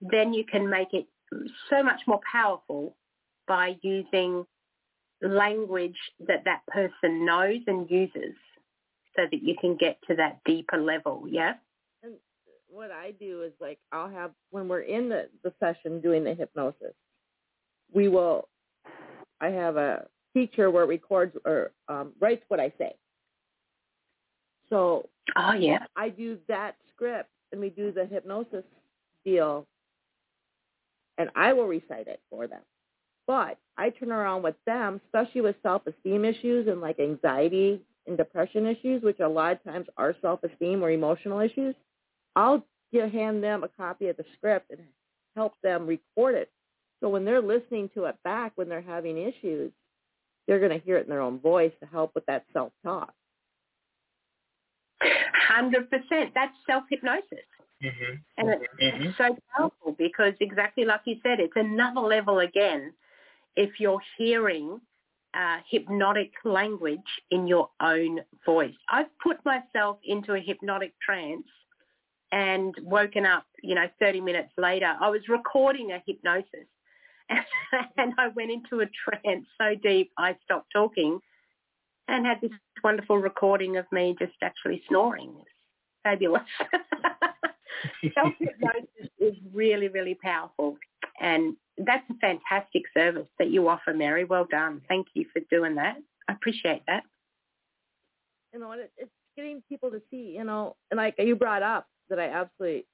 [0.00, 1.06] then you can make it
[1.70, 2.94] so much more powerful
[3.48, 4.44] by using
[5.22, 8.34] language that that person knows and uses
[9.16, 11.54] so that you can get to that deeper level, yeah?
[12.02, 12.14] And
[12.68, 16.34] what I do is like I'll have when we're in the, the session doing the
[16.34, 16.94] hypnosis,
[17.92, 18.48] we will
[19.40, 22.94] I have a feature where it records or um, writes what I say.
[24.68, 28.64] So oh yeah, I do that script and we do the hypnosis
[29.24, 29.66] deal,
[31.16, 32.60] and I will recite it for them.
[33.26, 38.66] But I turn around with them, especially with self-esteem issues and like anxiety and depression
[38.66, 41.74] issues, which a lot of times are self-esteem or emotional issues.
[42.36, 44.80] I'll give, hand them a copy of the script and
[45.34, 46.50] help them record it.
[47.00, 49.72] So when they're listening to it back when they're having issues,
[50.46, 53.12] they're going to hear it in their own voice to help with that self-talk.
[55.02, 55.88] 100%.
[56.34, 57.46] That's self-hypnosis.
[57.84, 58.14] Mm-hmm.
[58.38, 59.02] And it's, Mm-hmm.
[59.08, 62.92] it's so powerful because exactly like you said, it's another level again
[63.54, 64.80] if you're hearing
[65.34, 66.98] uh, hypnotic language
[67.30, 68.74] in your own voice.
[68.90, 71.46] I've put myself into a hypnotic trance
[72.32, 74.94] and woken up, you know, 30 minutes later.
[75.00, 76.66] I was recording a hypnosis
[77.96, 81.18] and I went into a trance so deep I stopped talking
[82.08, 82.52] and had this
[82.84, 85.34] wonderful recording of me just actually snoring.
[86.04, 86.42] Fabulous.
[88.14, 90.76] Self-hypnosis is really, really powerful.
[91.20, 94.24] And that's a fantastic service that you offer, Mary.
[94.24, 94.82] Well done.
[94.88, 95.96] Thank you for doing that.
[96.28, 97.02] I appreciate that.
[98.52, 102.18] You know, it's getting people to see, you know, and like you brought up that
[102.18, 102.86] I absolutely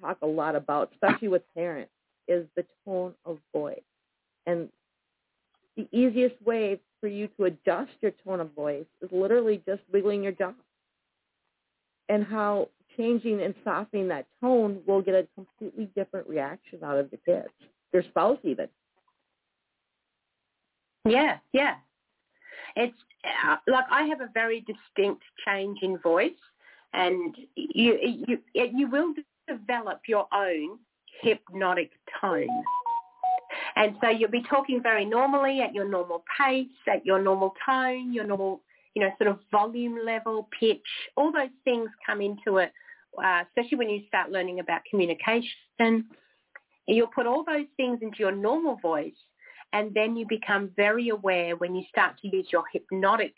[0.00, 1.92] talk a lot about, especially with parents,
[2.28, 3.80] is the tone of voice.
[4.46, 4.68] And
[5.76, 10.22] the easiest way for you to adjust your tone of voice is literally just wiggling
[10.22, 10.52] your jaw.
[12.08, 17.10] And how changing and softening that tone will get a completely different reaction out of
[17.10, 17.48] the kids,
[17.92, 18.68] their spouse even.
[21.06, 21.76] Yeah, yeah.
[22.76, 22.96] It's
[23.46, 26.32] uh, like I have a very distinct change in voice,
[26.92, 29.14] and you you you will
[29.48, 30.78] develop your own
[31.22, 32.48] hypnotic tone.
[33.76, 38.12] And so you'll be talking very normally at your normal pace, at your normal tone,
[38.12, 38.62] your normal,
[38.94, 40.78] you know, sort of volume level, pitch,
[41.16, 42.72] all those things come into it,
[43.22, 46.04] uh, especially when you start learning about communication.
[46.86, 49.14] You'll put all those things into your normal voice
[49.74, 53.34] and then you become very aware when you start to use your hypnotic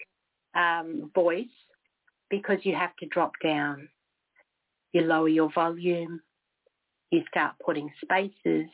[0.55, 1.47] um, voice
[2.29, 3.89] because you have to drop down.
[4.93, 6.21] You lower your volume.
[7.11, 8.69] You start putting spaces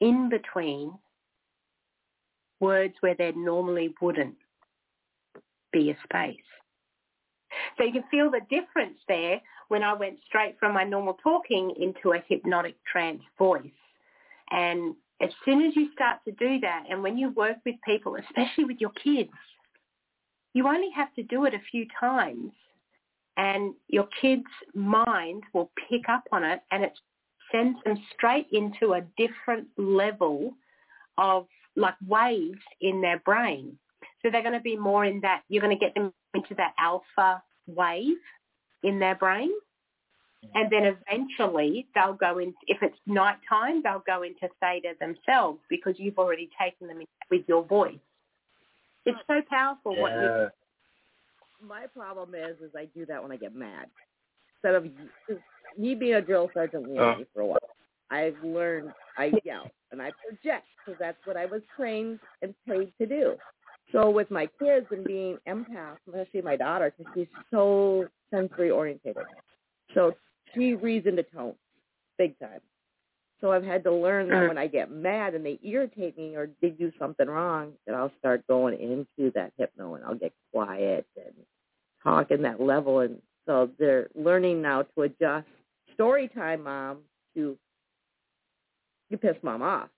[0.00, 0.92] in between
[2.60, 4.36] words where there normally wouldn't
[5.72, 6.36] be a space.
[7.76, 11.74] So you can feel the difference there when I went straight from my normal talking
[11.78, 13.62] into a hypnotic trance voice.
[14.50, 18.16] And as soon as you start to do that, and when you work with people,
[18.16, 19.30] especially with your kids,
[20.52, 22.52] you only have to do it a few times
[23.36, 24.42] and your kid's
[24.74, 26.92] mind will pick up on it and it
[27.50, 30.54] sends them straight into a different level
[31.18, 33.78] of like waves in their brain.
[34.22, 36.74] So they're going to be more in that, you're going to get them into that
[36.78, 38.16] alpha wave
[38.82, 39.50] in their brain.
[40.54, 45.94] And then eventually they'll go in, if it's nighttime, they'll go into theta themselves because
[45.98, 46.98] you've already taken them
[47.30, 47.94] with your voice.
[49.06, 50.48] It's so powerful what you Yeah.
[51.62, 53.86] My problem is, is I do that when I get mad.
[54.56, 54.84] Instead of
[55.78, 57.58] me being a drill sergeant lady for a while,
[58.10, 62.92] I've learned I yell and I project because that's what I was trained and paid
[63.00, 63.34] to do.
[63.92, 69.26] So with my kids and being empath, especially my daughter, because she's so sensory orientated,
[69.94, 70.14] so
[70.54, 71.54] she reads into tone,
[72.18, 72.60] big time.
[73.40, 74.48] So I've had to learn that Mm.
[74.48, 78.12] when I get mad and they irritate me or they do something wrong, that I'll
[78.18, 81.34] start going into that hypno and I'll get quiet and
[82.02, 83.00] talk in that level.
[83.00, 85.46] And so they're learning now to adjust
[85.94, 86.98] story time, mom,
[87.34, 87.56] to
[89.10, 89.88] you piss mom off,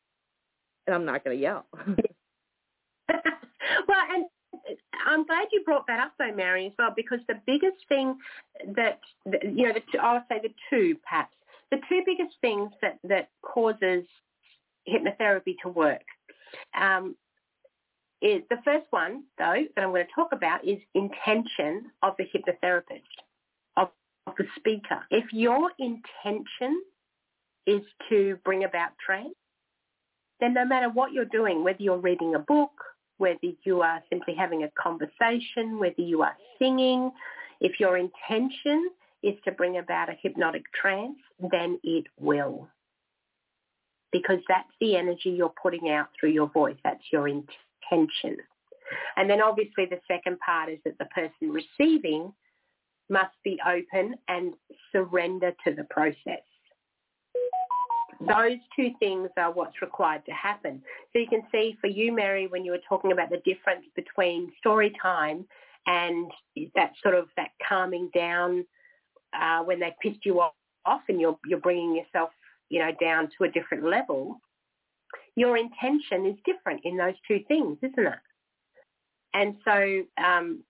[0.87, 1.67] and I'm not going to yell.
[1.87, 1.97] well,
[4.13, 4.27] and
[5.07, 8.17] I'm glad you brought that up though, Mary, as well, because the biggest thing
[8.75, 11.35] that, that you know, the two, I would say the two perhaps,
[11.71, 14.05] the two biggest things that, that causes
[14.89, 16.03] hypnotherapy to work.
[16.79, 17.17] Um,
[18.21, 22.25] it, the first one, though, that I'm going to talk about is intention of the
[22.25, 23.03] hypnotherapist,
[23.77, 23.89] of,
[24.27, 25.05] of the speaker.
[25.11, 26.83] If your intention
[27.67, 29.35] is to bring about trance,
[30.41, 32.73] then no matter what you're doing, whether you're reading a book,
[33.19, 37.11] whether you are simply having a conversation, whether you are singing,
[37.61, 38.91] if your intention
[39.23, 41.19] is to bring about a hypnotic trance,
[41.51, 42.69] then it will.
[44.12, 46.77] Because that's the energy you're putting out through your voice.
[46.85, 47.29] That's your
[47.91, 48.37] intention.
[49.16, 52.32] And then obviously the second part is that the person receiving
[53.11, 54.55] must be open and
[54.93, 56.43] surrender to the process.
[58.20, 60.82] Those two things are what's required to happen.
[61.12, 64.53] So you can see for you, Mary, when you were talking about the difference between
[64.59, 65.45] story time
[65.87, 66.30] and
[66.74, 68.64] that sort of that calming down
[69.39, 72.30] uh, when they pissed you off and you're you're bringing yourself
[72.70, 74.41] you know down to a different level.
[75.37, 78.18] Your intention is different in those two things, isn't it?
[79.35, 80.62] And so um,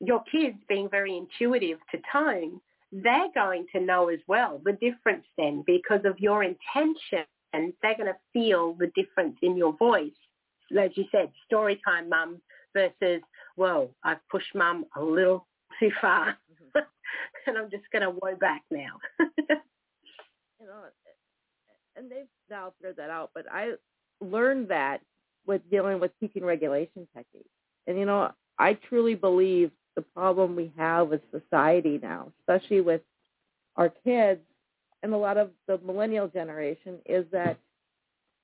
[0.00, 5.24] your kids being very intuitive to tone, they're going to know as well the difference
[5.38, 10.10] then because of your intention and they're going to feel the difference in your voice.
[10.78, 12.40] As you said, story time mum
[12.74, 13.22] versus,
[13.56, 15.46] whoa, I've pushed mum a little
[15.80, 16.36] too far
[17.46, 18.98] and I'm just going to whoa back now.
[19.20, 20.84] you know,
[21.96, 23.72] and they've now figured that out, but I
[24.22, 25.00] learned that
[25.46, 27.48] with dealing with teaching regulation techniques.
[27.86, 33.02] And, you know, I truly believe the problem we have with society now, especially with
[33.76, 34.40] our kids
[35.02, 37.58] and a lot of the millennial generation, is that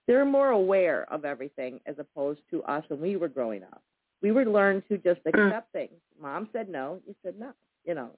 [0.06, 3.82] they're more aware of everything as opposed to us when we were growing up.
[4.22, 5.46] We were learned to just mm.
[5.46, 5.92] accept things.
[6.20, 7.52] Mom said no, you said no,
[7.84, 8.10] you know,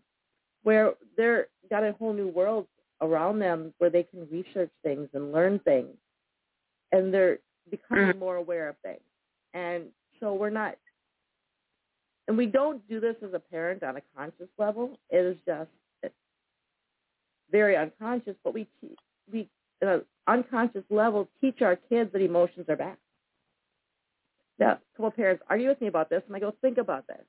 [0.63, 2.67] where they're got a whole new world
[3.03, 5.97] around them where they can research things and learn things
[6.93, 7.39] and they're
[7.71, 8.19] becoming mm.
[8.19, 9.01] more aware of things.
[9.55, 9.85] And
[10.21, 10.77] so we're not
[12.29, 14.97] and we don't do this as a parent on a conscious level.
[15.11, 15.69] It is just
[17.51, 18.69] very unconscious, but we
[19.33, 19.49] we
[19.83, 22.97] at an unconscious level teach our kids that emotions are bad.
[24.59, 27.25] Now, a couple parents argue with me about this, and I go, think about this.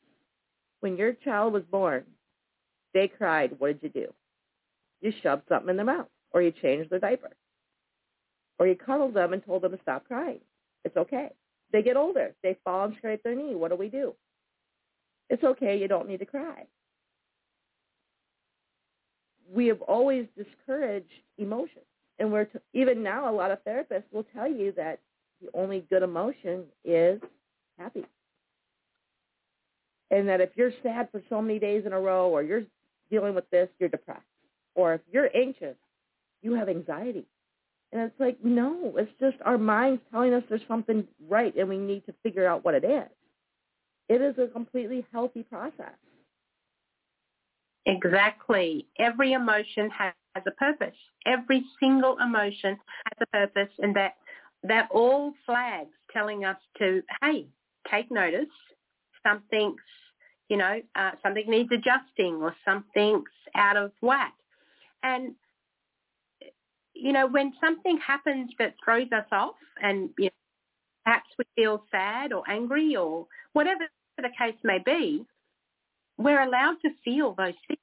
[0.81, 2.03] When your child was born,
[2.93, 3.55] they cried.
[3.57, 4.13] What did you do?
[5.01, 7.31] You shoved something in their mouth, or you changed their diaper,
[8.59, 10.39] or you cuddled them and told them to stop crying.
[10.85, 11.29] It's okay.
[11.71, 12.33] They get older.
[12.43, 13.55] They fall and scrape their knee.
[13.55, 14.13] What do we do?
[15.29, 15.79] It's okay.
[15.79, 16.65] You don't need to cry.
[19.53, 21.85] We have always discouraged emotions.
[22.19, 24.99] And we're t- even now, a lot of therapists will tell you that
[25.41, 27.19] the only good emotion is
[27.79, 28.05] happy.
[30.11, 32.63] And that if you're sad for so many days in a row or you're
[33.09, 34.21] dealing with this, you're depressed.
[34.75, 35.75] Or if you're anxious,
[36.41, 37.25] you have anxiety.
[37.93, 41.77] And it's like, no, it's just our minds telling us there's something right and we
[41.77, 43.09] need to figure out what it is.
[44.07, 45.95] It is a completely healthy process.
[47.85, 48.87] Exactly.
[48.99, 50.13] Every emotion has,
[50.47, 50.95] a purpose.
[51.25, 54.13] Every single emotion has a purpose and that
[54.63, 57.47] that all flags telling us to, hey,
[57.89, 58.45] take notice.
[59.27, 59.75] Something's,
[60.49, 63.25] you know, uh, something needs adjusting or something's
[63.55, 64.33] out of whack.
[65.03, 65.35] And,
[66.93, 70.31] you know, when something happens that throws us off and, you know,
[71.05, 73.81] perhaps we feel sad or angry or whatever
[74.17, 75.25] the case may be,
[76.17, 77.79] we're allowed to feel those things.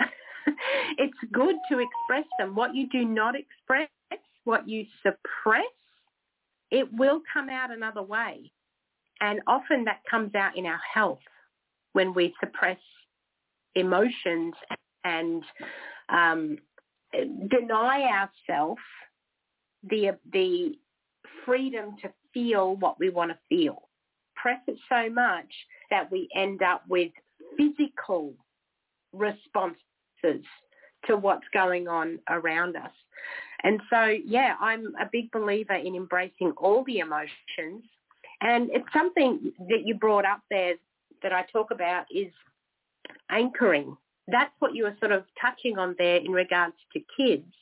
[0.98, 2.54] it's good to express them.
[2.54, 3.88] What you do not express,
[4.44, 5.64] what you suppress,
[6.70, 8.50] it will come out another way.
[9.20, 11.20] And often that comes out in our health
[11.92, 12.78] when we suppress
[13.74, 14.54] emotions
[15.04, 15.42] and
[16.08, 16.58] um,
[17.12, 18.80] deny ourselves
[19.88, 20.74] the the
[21.44, 23.88] freedom to feel what we want to feel.
[24.36, 25.52] Press it so much
[25.90, 27.12] that we end up with
[27.56, 28.34] physical
[29.12, 29.76] responses
[31.06, 32.90] to what's going on around us.
[33.64, 37.84] And so, yeah, I'm a big believer in embracing all the emotions.
[38.40, 40.74] And it's something that you brought up there
[41.22, 42.32] that I talk about is
[43.30, 43.96] anchoring.
[44.28, 47.52] That's what you were sort of touching on there in regards to kids,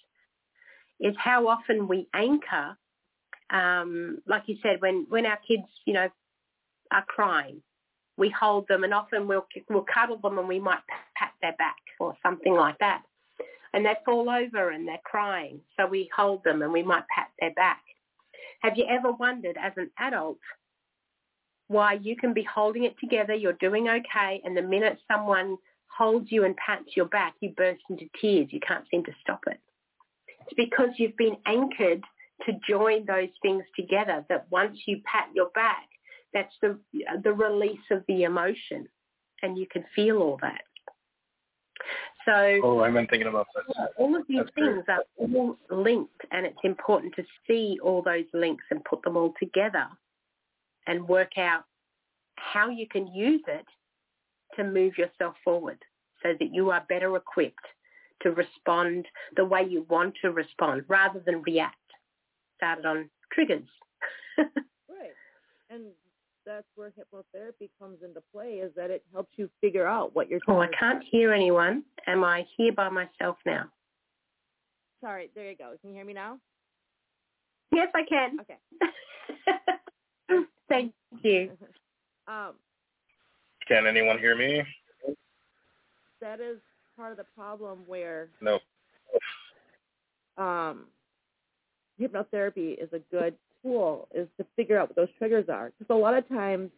[1.01, 2.77] is how often we anchor,
[3.51, 6.09] um, like you said, when, when our kids, you know,
[6.93, 7.63] are crying,
[8.17, 10.81] we hold them and often we'll, we'll cuddle them and we might
[11.17, 13.03] pat their back or something like that
[13.73, 15.61] and they fall over and they're crying.
[15.79, 17.83] So we hold them and we might pat their back.
[18.61, 20.39] Have you ever wondered as an adult
[21.69, 25.57] why you can be holding it together, you're doing okay, and the minute someone
[26.01, 28.49] holds you and pats your back, you burst into tears.
[28.51, 29.61] You can't seem to stop it.
[30.47, 32.03] It's because you've been anchored
[32.47, 35.87] to join those things together that once you pat your back,
[36.33, 36.79] that's the,
[37.23, 38.89] the release of the emotion
[39.43, 40.63] and you can feel all that.
[42.25, 43.91] So Oh, I've been thinking about that.
[43.99, 44.73] all of these That's great.
[44.73, 49.19] things are all linked and it's important to see all those links and put them
[49.19, 49.87] all together
[50.87, 51.65] and work out
[52.37, 53.67] how you can use it
[54.57, 55.79] to move yourself forward
[56.23, 57.67] so that you are better equipped
[58.23, 59.07] to respond
[59.37, 61.77] the way you want to respond rather than react.
[62.57, 63.69] Started on triggers.
[64.89, 65.13] Right.
[65.71, 65.85] And
[66.45, 70.41] that's where hypnotherapy comes into play is that it helps you figure out what you're
[70.49, 71.85] oh, I can't hear anyone.
[72.07, 73.67] Am I here by myself now?
[75.01, 75.75] Sorry, there you go.
[75.81, 76.39] Can you hear me now?
[77.73, 78.39] Yes, I can.
[78.41, 78.59] Okay.
[80.69, 80.93] Thank
[81.23, 81.51] you.
[82.29, 82.53] Um,
[83.67, 84.63] Can anyone hear me?
[86.21, 86.59] That is
[86.97, 88.59] part of the problem where No.
[90.37, 90.87] um,
[92.01, 95.73] hypnotherapy is a good tool is to figure out what those triggers are.
[95.79, 96.71] Because a lot of times,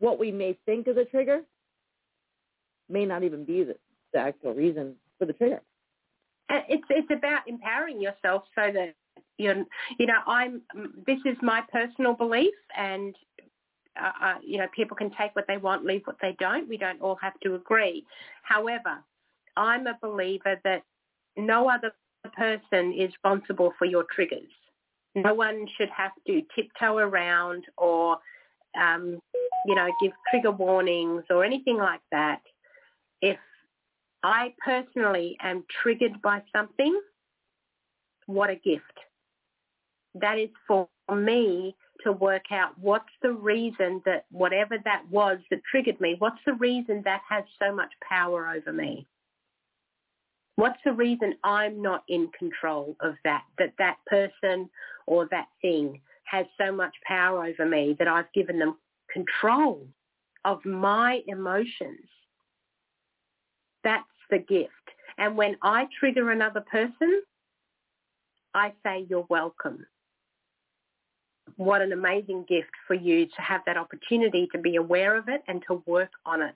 [0.00, 1.42] what we may think is a trigger
[2.88, 3.76] may not even be the,
[4.12, 5.60] the actual reason for the trigger.
[6.50, 8.94] It's it's about empowering yourself so that
[9.38, 9.64] you're
[9.98, 10.60] you know I'm
[11.06, 13.16] this is my personal belief and
[14.00, 16.76] uh, uh, you know people can take what they want leave what they don't we
[16.76, 18.04] don't all have to agree
[18.42, 18.98] however
[19.56, 20.82] I'm a believer that
[21.36, 21.92] no other
[22.36, 24.50] person is responsible for your triggers
[25.14, 28.18] no one should have to tiptoe around or
[28.80, 29.20] um,
[29.66, 32.40] you know give trigger warnings or anything like that
[33.20, 33.38] if
[34.24, 36.98] I personally am triggered by something.
[38.24, 38.98] What a gift.
[40.14, 45.60] That is for me to work out what's the reason that whatever that was that
[45.70, 49.06] triggered me, what's the reason that has so much power over me?
[50.56, 54.70] What's the reason I'm not in control of that, that that person
[55.06, 58.76] or that thing has so much power over me that I've given them
[59.12, 59.86] control
[60.44, 62.08] of my emotions?
[63.82, 64.70] That's the gift.
[65.18, 67.22] And when I trigger another person,
[68.54, 69.84] I say, you're welcome.
[71.56, 75.42] What an amazing gift for you to have that opportunity to be aware of it
[75.46, 76.54] and to work on it.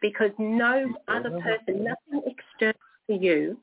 [0.00, 3.58] Because no other person, nothing external to you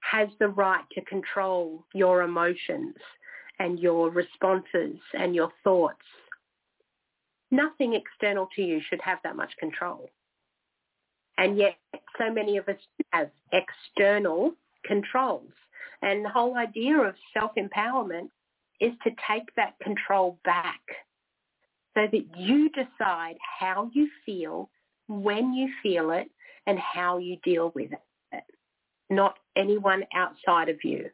[0.00, 2.94] has the right to control your emotions
[3.58, 6.04] and your responses and your thoughts.
[7.50, 10.10] Nothing external to you should have that much control.
[11.38, 11.76] And yet
[12.18, 12.76] so many of us
[13.12, 14.52] have external
[14.84, 15.52] controls.
[16.02, 18.28] And the whole idea of self-empowerment
[18.82, 20.80] is to take that control back
[21.94, 24.68] so that you decide how you feel,
[25.08, 26.28] when you feel it,
[26.66, 27.92] and how you deal with
[28.32, 28.44] it,
[29.08, 31.10] not anyone outside of you.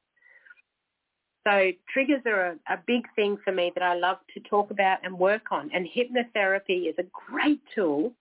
[1.47, 4.99] So triggers are a, a big thing for me that I love to talk about
[5.03, 5.71] and work on.
[5.73, 8.13] And hypnotherapy is a great tool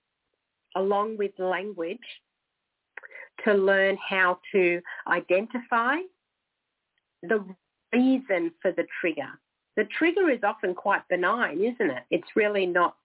[0.76, 2.00] along with language
[3.45, 5.98] to learn how to identify
[7.24, 7.45] the
[7.94, 9.30] reason for the trigger.
[9.76, 12.04] The trigger is often quite benign, isn't it?
[12.10, 12.96] It's really not,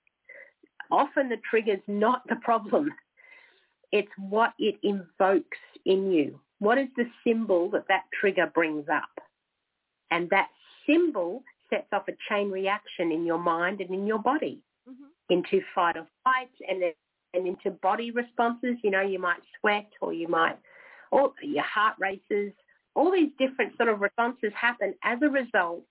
[0.90, 2.90] often the trigger's not the problem.
[3.92, 6.40] It's what it invokes in you.
[6.60, 9.10] What is the symbol that that trigger brings up?
[10.10, 10.48] And that
[10.86, 15.04] symbol sets off a chain reaction in your mind and in your body Mm-hmm.
[15.32, 16.92] into fight or flight and then
[17.34, 18.76] and into body responses.
[18.82, 20.58] You know, you might sweat or you might,
[21.12, 22.52] or your heart races.
[22.94, 25.84] All these different sort of responses happen as a result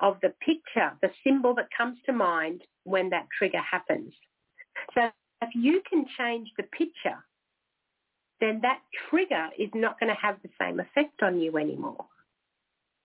[0.00, 4.12] of the picture, the symbol that comes to mind when that trigger happens.
[4.94, 5.10] So
[5.42, 7.24] if you can change the picture,
[8.40, 12.06] then that trigger is not going to have the same effect on you anymore.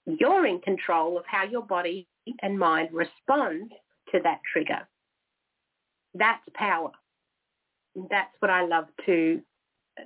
[0.05, 2.07] You're in control of how your body
[2.41, 3.71] and mind respond
[4.11, 4.87] to that trigger.
[6.13, 6.91] That's power.
[7.95, 9.41] That's what I love to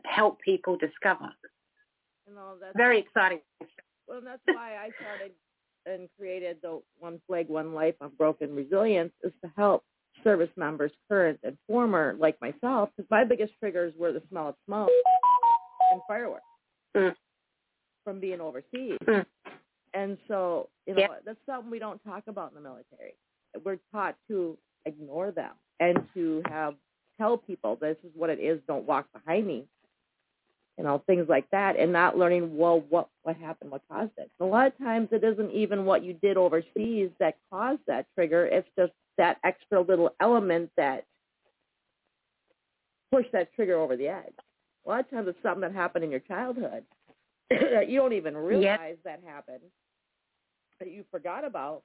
[0.06, 1.30] help people discover.
[2.28, 3.39] And all that's Very exciting.
[4.07, 5.32] Well, that's why I started
[5.86, 9.84] and created the One Flag, One Life of Broken Resilience is to help
[10.23, 14.55] service members, current and former, like myself, because my biggest triggers were the smell of
[14.65, 14.89] smoke
[15.91, 16.43] and fireworks
[16.95, 17.15] Mm.
[18.03, 18.97] from being overseas.
[19.03, 19.26] Mm.
[19.93, 21.19] And so, you know, Yeah.
[21.23, 23.15] that's something we don't talk about in the military.
[23.63, 26.76] We're taught to ignore them and to have
[27.17, 29.67] tell people this is what it is, don't walk behind me.
[30.78, 34.30] You know, things like that and not learning, well, what what happened, what caused it.
[34.41, 38.45] A lot of times it isn't even what you did overseas that caused that trigger.
[38.45, 41.05] It's just that extra little element that
[43.11, 44.34] pushed that trigger over the edge.
[44.86, 46.84] A lot of times it's something that happened in your childhood
[47.49, 49.61] that you don't even realize that happened.
[50.80, 51.84] that you forgot about,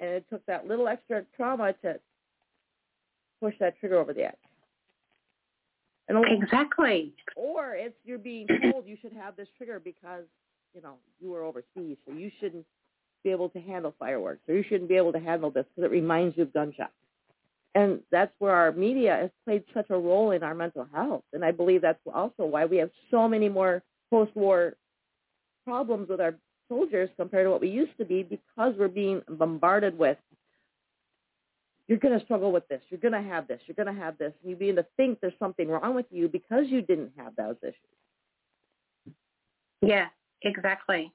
[0.00, 1.98] and it took that little extra trauma to
[3.40, 4.34] push that trigger over the edge.
[6.08, 7.12] And exactly.
[7.36, 10.24] Or it's you're being told you should have this trigger because
[10.74, 12.66] you know you were overseas, so you shouldn't
[13.22, 15.92] be able to handle fireworks, or you shouldn't be able to handle this because it
[15.92, 16.92] reminds you of gunshots.
[17.74, 21.24] And that's where our media has played such a role in our mental health.
[21.32, 24.74] And I believe that's also why we have so many more post-war
[25.64, 26.36] problems with our
[26.68, 30.18] soldiers compared to what we used to be because we're being bombarded with
[31.86, 32.80] you're going to struggle with this.
[32.88, 33.60] You're going to have this.
[33.66, 34.32] You're going to have this.
[34.42, 37.56] And you begin to think there's something wrong with you because you didn't have those
[37.62, 39.14] issues.
[39.82, 40.06] Yeah,
[40.42, 41.12] exactly.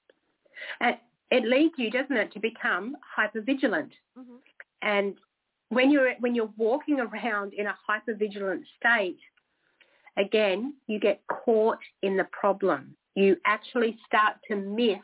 [0.79, 0.97] And
[1.31, 3.91] it leads you, doesn't it, to become hypervigilant.
[4.17, 4.35] Mm-hmm.
[4.81, 5.15] And
[5.69, 9.19] when you're when you're walking around in a hypervigilant state,
[10.17, 12.95] again, you get caught in the problem.
[13.15, 14.99] You actually start to miss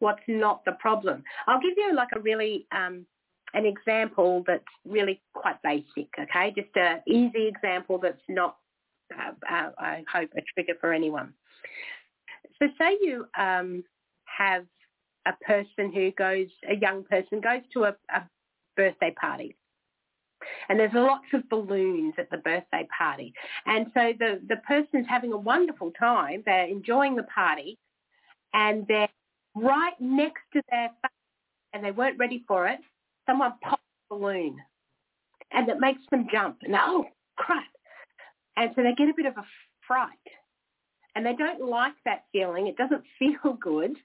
[0.00, 1.22] what's not the problem.
[1.46, 3.06] I'll give you like a really um,
[3.54, 6.52] an example that's really quite basic, okay?
[6.56, 8.56] Just an easy example that's not,
[9.14, 11.32] uh, uh, I hope, a trigger for anyone.
[12.58, 13.84] So say you um,
[14.24, 14.66] have
[15.26, 18.22] a person who goes, a young person goes to a, a
[18.76, 19.56] birthday party
[20.68, 23.32] and there's lots of balloons at the birthday party.
[23.66, 26.42] And so the, the person's having a wonderful time.
[26.46, 27.78] They're enjoying the party
[28.54, 29.08] and they're
[29.54, 30.90] right next to their
[31.72, 32.80] and they weren't ready for it
[33.30, 34.56] someone pops a balloon
[35.52, 37.04] and it makes them jump and oh
[37.36, 37.64] crap.
[38.56, 39.44] And so they get a bit of a
[39.86, 40.08] fright
[41.14, 42.66] and they don't like that feeling.
[42.66, 43.96] It doesn't feel good.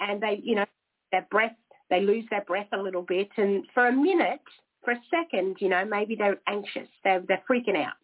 [0.00, 0.66] And they, you know,
[1.12, 1.56] their breath,
[1.90, 3.28] they lose their breath a little bit.
[3.36, 4.40] And for a minute,
[4.82, 6.88] for a second, you know, maybe they're anxious.
[7.04, 7.94] They're, they're freaking out.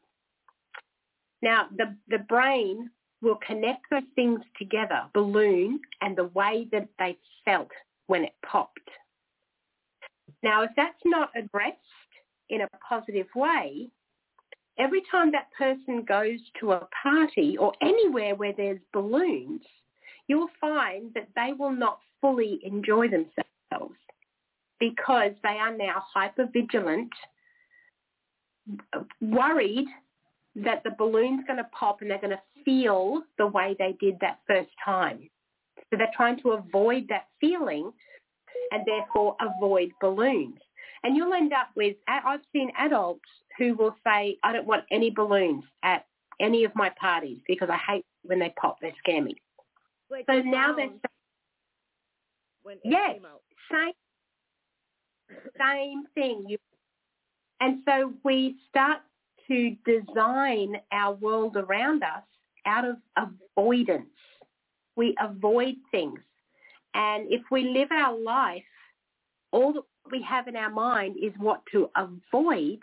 [1.42, 2.90] Now, the, the brain
[3.22, 7.68] will connect those things together, balloon and the way that they felt
[8.06, 8.78] when it popped.
[10.42, 11.76] Now, if that's not addressed
[12.48, 13.88] in a positive way,
[14.78, 19.62] every time that person goes to a party or anywhere where there's balloons,
[20.26, 23.96] you'll find that they will not fully enjoy themselves
[24.78, 27.12] because they are now hyper vigilant,
[29.20, 29.86] worried
[30.56, 34.16] that the balloon's going to pop and they're going to feel the way they did
[34.20, 35.28] that first time.
[35.90, 37.92] So they're trying to avoid that feeling
[38.70, 40.58] and therefore avoid balloons.
[41.02, 43.24] And you'll end up with, I've seen adults
[43.58, 46.06] who will say, I don't want any balloons at
[46.40, 49.34] any of my parties because I hate when they pop, they scare me.
[50.10, 50.90] Like so now they're
[52.62, 53.16] when yes,
[53.70, 53.92] same,
[55.58, 56.44] same thing.
[56.48, 56.58] You,
[57.60, 58.98] and so we start
[59.48, 62.22] to design our world around us
[62.66, 62.96] out of
[63.56, 64.10] avoidance.
[64.96, 66.20] We avoid things.
[66.94, 68.62] And if we live our life,
[69.52, 72.80] all that we have in our mind is what to avoid,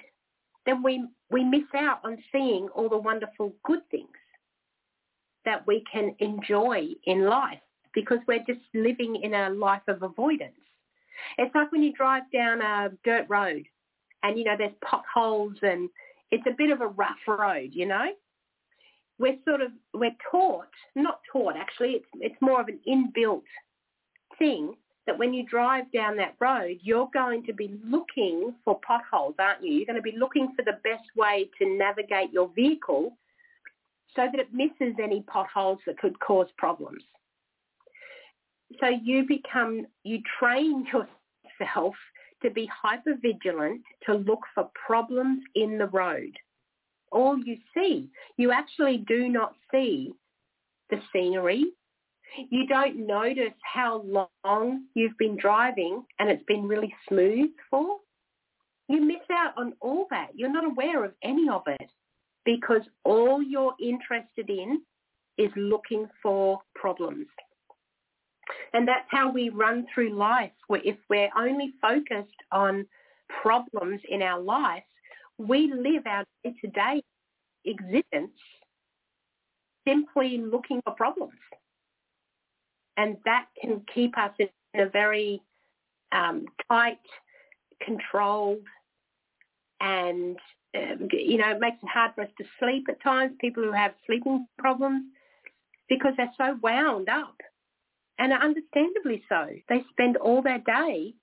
[0.65, 4.07] then we, we miss out on seeing all the wonderful good things
[5.45, 7.59] that we can enjoy in life
[7.93, 10.53] because we're just living in a life of avoidance.
[11.37, 13.63] It's like when you drive down a dirt road
[14.23, 15.89] and, you know, there's potholes and
[16.31, 18.07] it's a bit of a rough road, you know?
[19.19, 23.41] We're sort of, we're taught, not taught actually, it's, it's more of an inbuilt
[24.39, 24.73] thing
[25.05, 29.63] that when you drive down that road, you're going to be looking for potholes, aren't
[29.63, 29.73] you?
[29.73, 33.17] You're going to be looking for the best way to navigate your vehicle
[34.15, 37.03] so that it misses any potholes that could cause problems.
[38.81, 40.85] So you become, you train
[41.59, 41.95] yourself
[42.43, 46.31] to be hyper vigilant to look for problems in the road.
[47.11, 50.11] All you see, you actually do not see
[50.89, 51.65] the scenery,
[52.49, 54.03] you don't notice how
[54.43, 57.97] long you've been driving and it's been really smooth for.
[58.89, 60.30] You miss out on all that.
[60.36, 61.89] You're not aware of any of it
[62.45, 64.82] because all you're interested in
[65.38, 67.28] is looking for problems.
[68.73, 70.51] And that's how we run through life.
[70.69, 72.86] If we're only focused on
[73.41, 74.84] problems in our life,
[75.38, 77.03] we live our day-to-day
[77.65, 78.32] existence
[79.86, 81.34] simply looking for problems
[82.97, 85.41] and that can keep us in a very
[86.11, 86.97] um, tight,
[87.81, 88.63] controlled,
[89.79, 90.37] and
[90.75, 93.33] um, you know, it makes it hard for us to sleep at times.
[93.39, 95.03] People who have sleeping problems
[95.87, 97.35] because they're so wound up,
[98.19, 99.47] and understandably so.
[99.69, 101.13] They spend all their day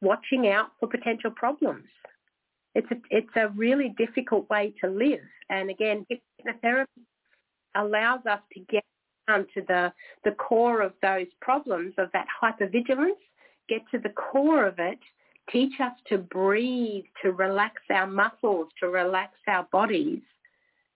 [0.00, 1.88] watching out for potential problems.
[2.74, 5.24] It's a, it's a really difficult way to live.
[5.48, 6.86] And again, hypnotherapy
[7.74, 8.84] allows us to get
[9.26, 9.92] down to the,
[10.24, 13.20] the core of those problems of that hypervigilance,
[13.68, 14.98] get to the core of it,
[15.50, 20.20] teach us to breathe, to relax our muscles, to relax our bodies,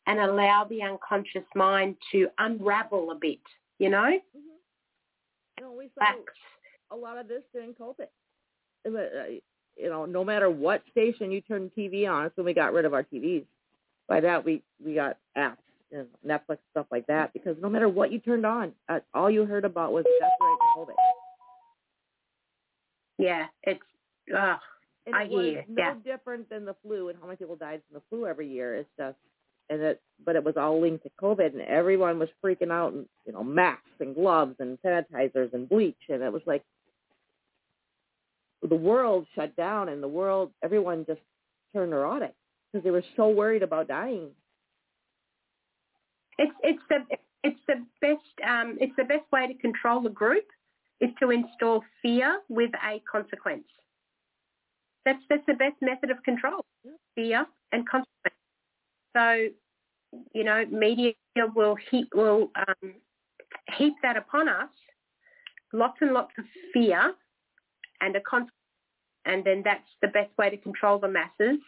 [0.06, 3.38] and allow the unconscious mind to unravel a bit,
[3.78, 3.98] you know?
[3.98, 5.76] Mm-hmm.
[5.76, 6.32] We saw Relax.
[6.90, 8.08] a lot of this during COVID.
[8.86, 9.40] Uh,
[9.76, 12.72] You know, no matter what station you turn the TV on, it's when we got
[12.72, 13.44] rid of our TVs.
[14.08, 15.56] By that, we we got apps
[15.92, 19.44] and Netflix stuff like that because no matter what you turned on, uh, all you
[19.44, 20.94] heard about was death rate and COVID.
[23.18, 23.80] Yeah, it's,
[24.36, 24.56] uh,
[25.06, 25.94] And I it hear you, no yeah.
[26.04, 28.76] different than the flu and how many people died from the flu every year.
[28.76, 29.16] It's just,
[29.68, 33.06] and it, but it was all linked to COVID, and everyone was freaking out, and
[33.26, 36.64] you know, masks and gloves and sanitizers and bleach, and it was like
[38.68, 41.20] the world shut down, and the world, everyone just
[41.72, 42.34] turned neurotic
[42.72, 44.28] because they were so worried about dying.
[46.40, 46.98] It's, it's the,
[47.44, 50.44] it's the best, um, it's the best way to control a group
[51.00, 53.68] is to install fear with a consequence.
[55.04, 56.64] That's, that's the best method of control,
[57.14, 58.36] fear and consequence.
[59.16, 59.48] So,
[60.34, 61.14] you know, media
[61.54, 62.94] will heap, will, um,
[63.76, 64.70] heap that upon us,
[65.72, 67.14] lots and lots of fear
[68.00, 68.54] and a consequence.
[69.26, 71.58] And then that's the best way to control the masses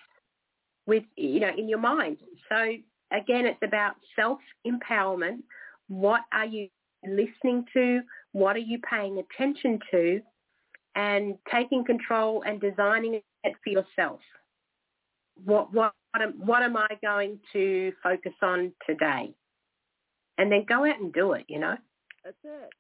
[0.86, 2.18] with, you know, in your mind.
[2.48, 2.74] So
[3.12, 5.42] again, it's about self-empowerment.
[5.88, 6.68] What are you
[7.04, 8.00] listening to?
[8.32, 10.20] What are you paying attention to?
[10.94, 14.20] And taking control and designing it for yourself.
[15.44, 19.32] What, what, what, am, what am I going to focus on today?
[20.38, 21.76] And then go out and do it, you know?
[22.24, 22.70] That's it.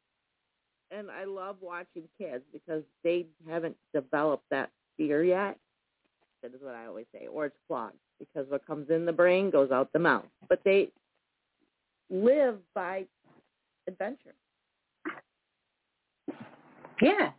[0.90, 5.56] And I love watching kids because they haven't developed that fear yet.
[6.44, 7.26] Is what I always say.
[7.26, 10.24] Or it's clogged because what comes in the brain goes out the mouth.
[10.48, 10.90] But they
[12.10, 13.06] live by
[13.86, 14.34] adventure.
[17.00, 17.30] Yeah.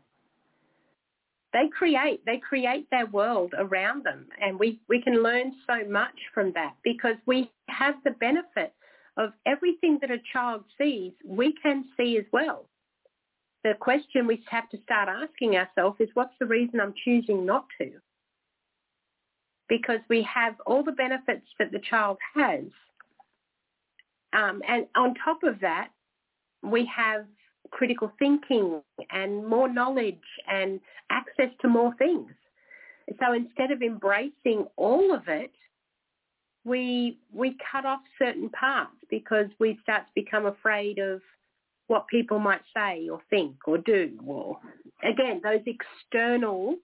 [1.53, 6.15] They create they create their world around them and we, we can learn so much
[6.33, 8.73] from that because we have the benefit
[9.17, 12.65] of everything that a child sees, we can see as well.
[13.63, 17.65] The question we have to start asking ourselves is what's the reason I'm choosing not
[17.79, 17.91] to?
[19.69, 22.63] Because we have all the benefits that the child has.
[24.33, 25.89] Um, and on top of that,
[26.61, 27.25] we have
[27.71, 30.15] critical thinking and more knowledge
[30.51, 32.31] and access to more things.
[33.19, 35.51] So instead of embracing all of it,
[36.65, 41.21] we we cut off certain parts because we start to become afraid of
[41.87, 44.17] what people might say or think or do.
[44.25, 44.57] Or
[45.03, 46.75] again, those external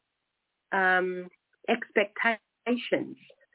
[0.73, 1.29] um,
[1.69, 2.41] expectations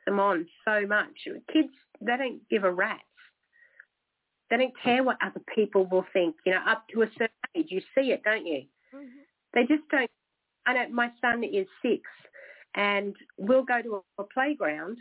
[0.06, 1.08] come on so much.
[1.52, 1.68] Kids,
[2.00, 3.02] they don't give a rat's.
[4.50, 6.36] They don't care what other people will think.
[6.44, 8.64] You know, up to a certain age, you see it, don't you?
[8.94, 9.20] Mm-hmm.
[9.54, 10.10] They just don't.
[10.66, 12.02] I know my son is six,
[12.74, 14.98] and we'll go to a, a playground,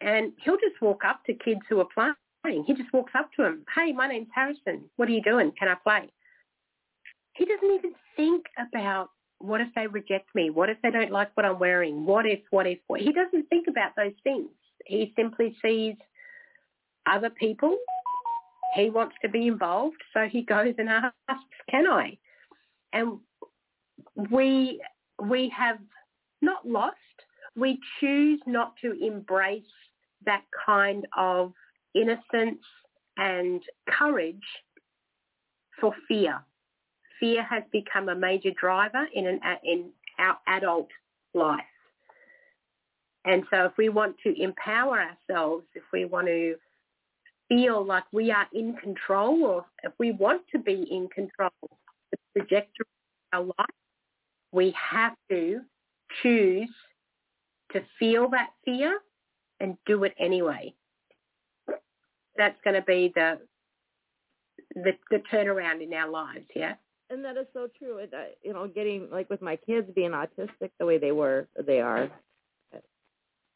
[0.00, 2.64] and he'll just walk up to kids who are playing.
[2.64, 3.64] He just walks up to them.
[3.74, 4.84] Hey, my name's Harrison.
[4.96, 5.52] What are you doing?
[5.58, 6.10] Can I play?
[7.34, 9.10] He doesn't even think about
[9.42, 10.50] what if they reject me?
[10.50, 12.06] What if they don't like what I'm wearing?
[12.06, 12.40] What if?
[12.50, 12.78] What if?
[12.86, 13.00] What?
[13.00, 14.48] He doesn't think about those things.
[14.86, 15.96] He simply sees
[17.06, 17.76] other people
[18.74, 22.18] he wants to be involved, so he goes and asks, "Can I?"
[22.92, 23.20] And
[24.30, 24.80] we
[25.20, 25.78] we have
[26.40, 26.96] not lost.
[27.54, 29.64] We choose not to embrace
[30.24, 31.52] that kind of
[31.94, 32.64] innocence
[33.18, 34.64] and courage
[35.78, 36.42] for fear.
[37.22, 40.88] Fear has become a major driver in an in our adult
[41.34, 41.60] life.
[43.24, 46.56] And so if we want to empower ourselves, if we want to
[47.48, 51.68] feel like we are in control or if we want to be in control of
[52.10, 52.86] the trajectory
[53.32, 53.76] of our life,
[54.50, 55.60] we have to
[56.24, 56.68] choose
[57.72, 58.98] to feel that fear
[59.60, 60.74] and do it anyway.
[62.36, 63.38] That's going to be the
[64.74, 66.74] the, the turnaround in our lives, yeah.
[67.12, 67.98] And that is so true.
[67.98, 71.46] It, uh, you know, getting like with my kids being autistic the way they were,
[71.66, 72.10] they are,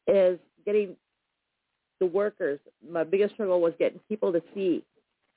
[0.07, 0.95] is getting
[1.99, 2.61] the workers.
[2.87, 4.85] My biggest struggle was getting people to see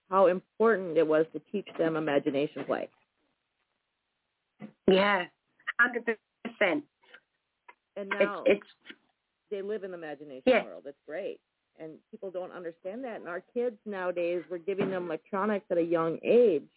[0.10, 2.90] how important it was to teach them imagination play.
[4.92, 5.24] Yeah,
[5.80, 6.84] hundred percent.
[7.96, 8.68] And It's now it's
[9.50, 10.66] they live in the imagination Yeah.
[10.66, 10.84] world.
[10.86, 11.40] It's great.
[11.80, 13.22] And people don't understand that.
[13.22, 16.68] And our kids nowadays, we're giving them electronics at a young age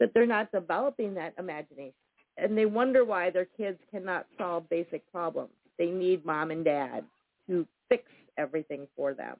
[0.00, 1.94] that they're not developing that imagination.
[2.36, 5.52] And they wonder why their kids cannot solve basic problems.
[5.78, 7.04] They need mom and dad
[7.48, 8.04] to fix
[8.36, 9.36] everything for them.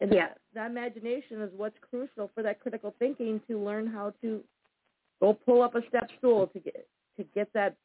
[0.00, 0.34] And Yeah.
[0.54, 4.42] that imagination is what's crucial for that critical thinking to learn how to
[5.20, 6.86] go pull up a step stool to get
[7.16, 7.76] to get that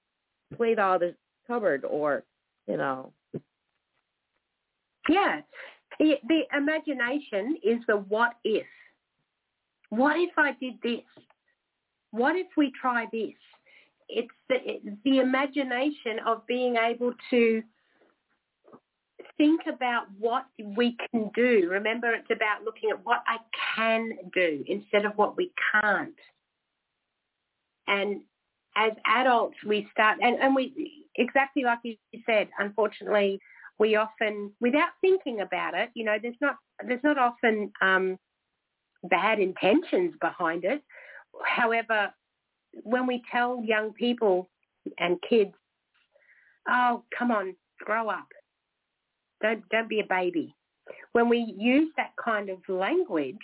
[0.55, 1.15] plate out of the
[1.47, 2.23] cupboard or
[2.67, 3.13] you know
[5.07, 5.41] yeah
[5.99, 8.65] the, the imagination is the what if
[9.89, 11.01] what if i did this
[12.11, 13.33] what if we try this
[14.09, 14.57] it's the,
[15.05, 17.61] the imagination of being able to
[19.39, 21.67] think about what we can do.
[21.69, 23.37] Remember, it's about looking at what I
[23.75, 26.13] can do instead of what we can't.
[27.87, 28.21] And
[28.75, 33.39] as adults, we start, and, and we, exactly like you said, unfortunately,
[33.79, 38.19] we often, without thinking about it, you know, there's not, there's not often um,
[39.03, 40.83] bad intentions behind it.
[41.45, 42.13] However,
[42.83, 44.49] when we tell young people
[44.99, 45.53] and kids,
[46.67, 48.27] oh, come on, grow up.
[49.41, 50.55] Don't, don't be a baby.
[51.13, 53.37] When we use that kind of language,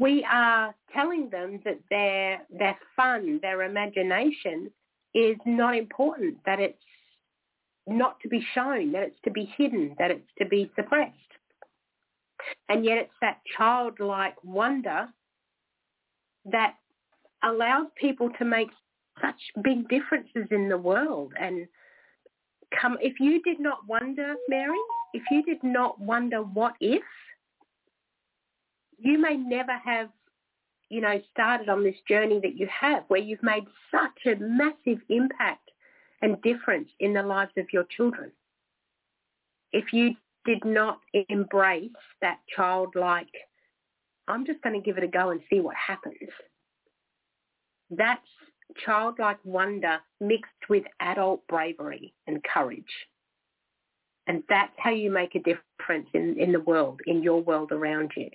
[0.00, 4.70] we are telling them that their, their fun, their imagination
[5.14, 6.78] is not important, that it's
[7.86, 11.16] not to be shown, that it's to be hidden, that it's to be suppressed.
[12.68, 15.08] And yet it's that childlike wonder
[16.44, 16.74] that
[17.42, 18.68] allows people to make
[19.20, 21.32] such big differences in the world.
[21.38, 21.66] And
[22.80, 24.78] come if you did not wonder mary
[25.12, 27.02] if you did not wonder what if
[28.98, 30.08] you may never have
[30.88, 35.02] you know started on this journey that you have where you've made such a massive
[35.10, 35.70] impact
[36.22, 38.30] and difference in the lives of your children.
[39.72, 40.14] If you
[40.44, 41.90] did not embrace
[42.20, 43.32] that childlike
[44.28, 46.30] i'm just going to give it a go and see what happens
[47.90, 48.26] that's
[48.84, 52.84] childlike wonder mixed with adult bravery and courage.
[54.26, 58.12] And that's how you make a difference in, in the world, in your world around
[58.16, 58.30] you.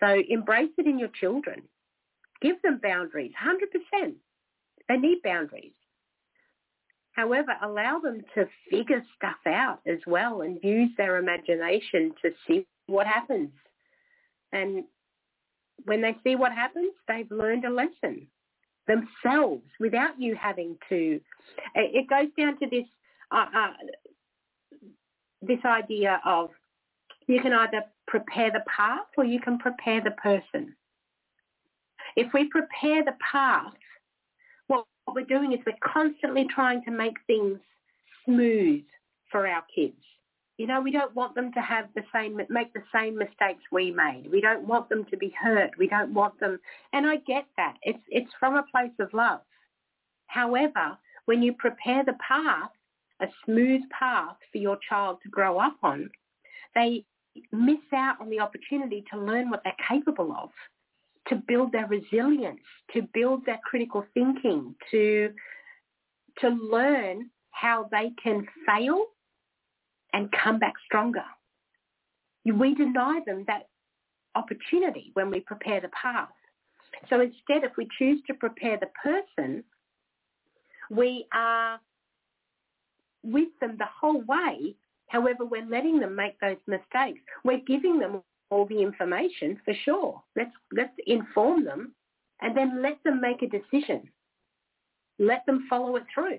[0.00, 1.62] So embrace it in your children.
[2.40, 3.32] Give them boundaries,
[4.02, 4.14] 100%.
[4.88, 5.72] They need boundaries.
[7.12, 12.66] However, allow them to figure stuff out as well and use their imagination to see
[12.86, 13.50] what happens.
[14.52, 14.84] And
[15.84, 18.26] when they see what happens, they've learned a lesson
[18.86, 21.20] themselves without you having to.
[21.74, 22.86] It goes down to this
[23.30, 23.72] uh, uh,
[25.40, 26.50] this idea of
[27.26, 30.74] you can either prepare the path or you can prepare the person.
[32.16, 33.72] If we prepare the path,
[35.12, 37.58] what, we're doing is we're constantly trying to make things
[38.24, 38.82] smooth
[39.30, 39.96] for our kids.
[40.56, 43.90] You know, we don't want them to have the same, make the same mistakes we
[43.90, 44.28] made.
[44.30, 45.70] We don't want them to be hurt.
[45.78, 46.58] We don't want them,
[46.92, 47.76] and I get that.
[47.82, 49.40] It's, it's from a place of love.
[50.26, 50.96] However,
[51.26, 52.70] when you prepare the path,
[53.20, 56.10] a smooth path for your child to grow up on,
[56.74, 57.04] they
[57.50, 60.50] miss out on the opportunity to learn what they're capable of,
[61.28, 62.60] to build their resilience,
[62.94, 65.30] to build their critical thinking, to,
[66.40, 69.04] to learn how they can fail
[70.12, 71.24] and come back stronger.
[72.44, 73.68] We deny them that
[74.34, 76.28] opportunity when we prepare the path.
[77.08, 79.64] So instead, if we choose to prepare the person,
[80.90, 81.80] we are
[83.22, 84.74] with them the whole way.
[85.08, 87.20] However, we're letting them make those mistakes.
[87.44, 88.22] We're giving them
[88.52, 90.22] all the information for sure.
[90.36, 91.92] Let's, let's inform them
[92.42, 94.08] and then let them make a decision.
[95.18, 96.38] Let them follow it through.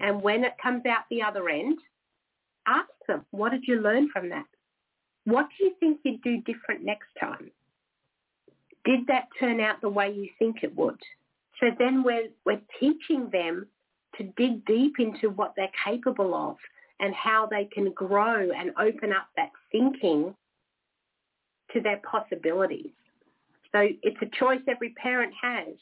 [0.00, 1.78] And when it comes out the other end,
[2.66, 4.46] ask them, what did you learn from that?
[5.24, 7.50] What do you think you'd do different next time?
[8.84, 10.98] Did that turn out the way you think it would?
[11.60, 13.66] So then we're, we're teaching them
[14.16, 16.56] to dig deep into what they're capable of
[16.98, 20.34] and how they can grow and open up that thinking
[21.72, 22.92] to their possibilities.
[23.72, 25.74] So it's a choice every parent has.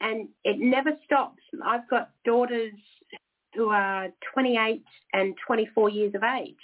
[0.00, 1.42] And it never stops.
[1.64, 2.72] I've got daughters
[3.54, 6.56] who are 28 and 24 years of age.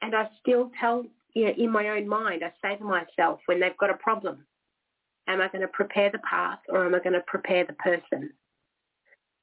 [0.00, 1.04] And I still tell,
[1.34, 4.46] you know, in my own mind, I say to myself when they've got a problem,
[5.28, 8.30] am I going to prepare the path or am I going to prepare the person?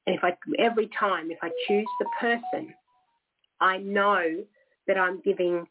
[0.06, 2.74] And if I, every time, if I choose the person,
[3.60, 4.44] I know
[4.88, 5.66] that I'm giving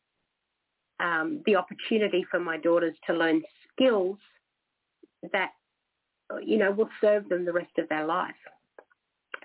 [1.01, 3.41] um, the opportunity for my daughters to learn
[3.73, 4.17] skills
[5.31, 5.51] that,
[6.43, 8.35] you know, will serve them the rest of their life.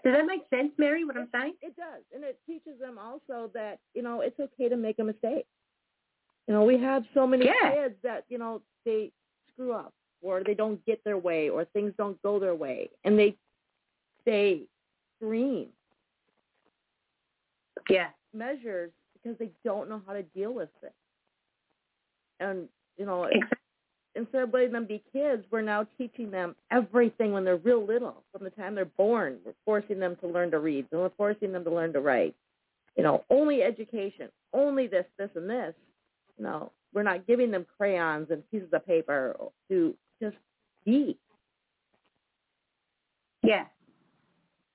[0.05, 1.55] Does that make sense, Mary, what I'm saying?
[1.63, 2.03] It does.
[2.15, 5.47] And it teaches them also that, you know, it's okay to make a mistake.
[6.47, 7.75] You know, we have so many yeah.
[7.75, 9.11] kids that, you know, they
[9.53, 9.93] screw up
[10.23, 13.37] or they don't get their way or things don't go their way and they
[14.25, 14.63] they
[15.17, 15.69] scream.
[17.89, 18.09] Yeah.
[18.33, 20.93] Measures because they don't know how to deal with it.
[22.41, 23.59] And you know, Exactly.
[24.15, 28.23] instead of letting them be kids, we're now teaching them everything when they're real little,
[28.33, 29.39] from the time they're born.
[29.45, 32.35] We're forcing them to learn to read, and we're forcing them to learn to write.
[32.97, 35.75] You know, only education, only this, this, and this.
[36.39, 39.37] You know, we're not giving them crayons and pieces of paper
[39.69, 40.37] to just
[40.85, 41.19] be.
[43.43, 43.65] Yeah.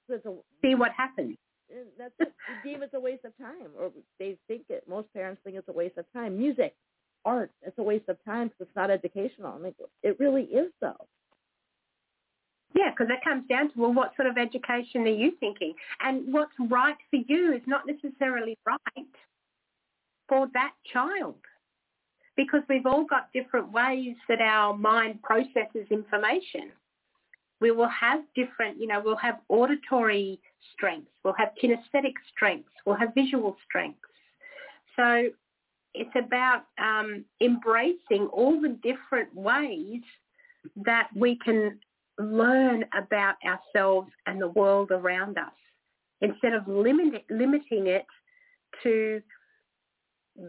[0.09, 1.38] It's a, See what happens.
[1.70, 2.34] and that's it.
[2.66, 4.84] We deem it's a waste of time, or they think it.
[4.88, 6.38] Most parents think it's a waste of time.
[6.38, 6.76] Music,
[7.26, 9.59] art, it's a waste of time because it's not educational.
[9.59, 11.07] Like, it really is though.
[12.74, 15.74] Yeah, because that comes down to, well, what sort of education are you thinking?
[15.99, 19.07] And what's right for you is not necessarily right
[20.30, 21.36] for that child.
[22.38, 26.72] Because we've all got different ways that our mind processes information.
[27.59, 30.39] We will have different, you know, we'll have auditory
[30.74, 33.99] strengths, we'll have kinesthetic strengths, we'll have visual strengths.
[34.95, 35.30] So
[35.94, 40.02] it's about um, embracing all the different ways
[40.78, 41.80] that we can
[42.20, 45.52] learn about ourselves and the world around us
[46.22, 48.06] instead of limit, limiting it
[48.84, 49.22] to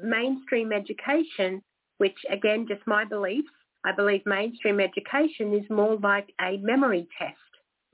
[0.02, 1.62] mainstream education,
[1.98, 3.48] which again, just my beliefs,
[3.84, 7.36] I believe mainstream education is more like a memory test.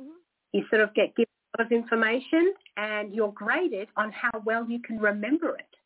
[0.00, 0.16] Mhm.
[0.52, 4.68] You sort of get given a lot of information and you're graded on how well
[4.68, 5.77] you can remember it.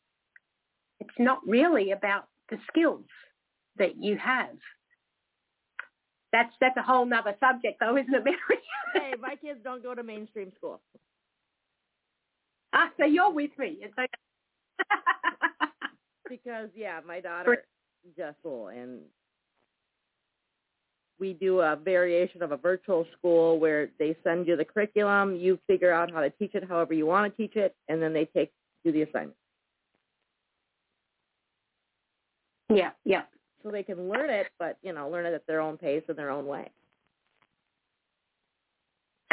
[1.03, 3.05] It's not really about the skills
[3.77, 4.55] that you have.
[6.31, 8.37] That's that's a whole nother subject though, isn't it, Mary?
[8.93, 10.81] hey, my kids don't go to mainstream school.
[12.73, 13.79] ah, so you're with me.
[13.81, 14.07] It's okay.
[16.29, 17.63] because yeah, my daughter
[18.17, 19.01] Jessel and
[21.19, 25.59] we do a variation of a virtual school where they send you the curriculum, you
[25.67, 28.25] figure out how to teach it however you want to teach it, and then they
[28.25, 28.51] take
[28.83, 29.37] do the assignment.
[32.69, 33.23] Yeah, yeah.
[33.63, 36.17] So they can learn it, but you know, learn it at their own pace and
[36.17, 36.69] their own way.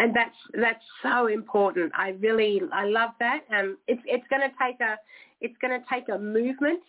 [0.01, 1.93] and that's that's so important.
[1.95, 3.41] I really I love that.
[3.55, 4.97] Um, it's it's going to take a
[5.41, 6.81] it's going to take a movement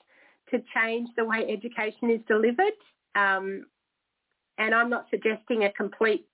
[0.52, 2.78] to change the way education is delivered.
[3.16, 3.66] Um,
[4.58, 6.26] and I'm not suggesting a complete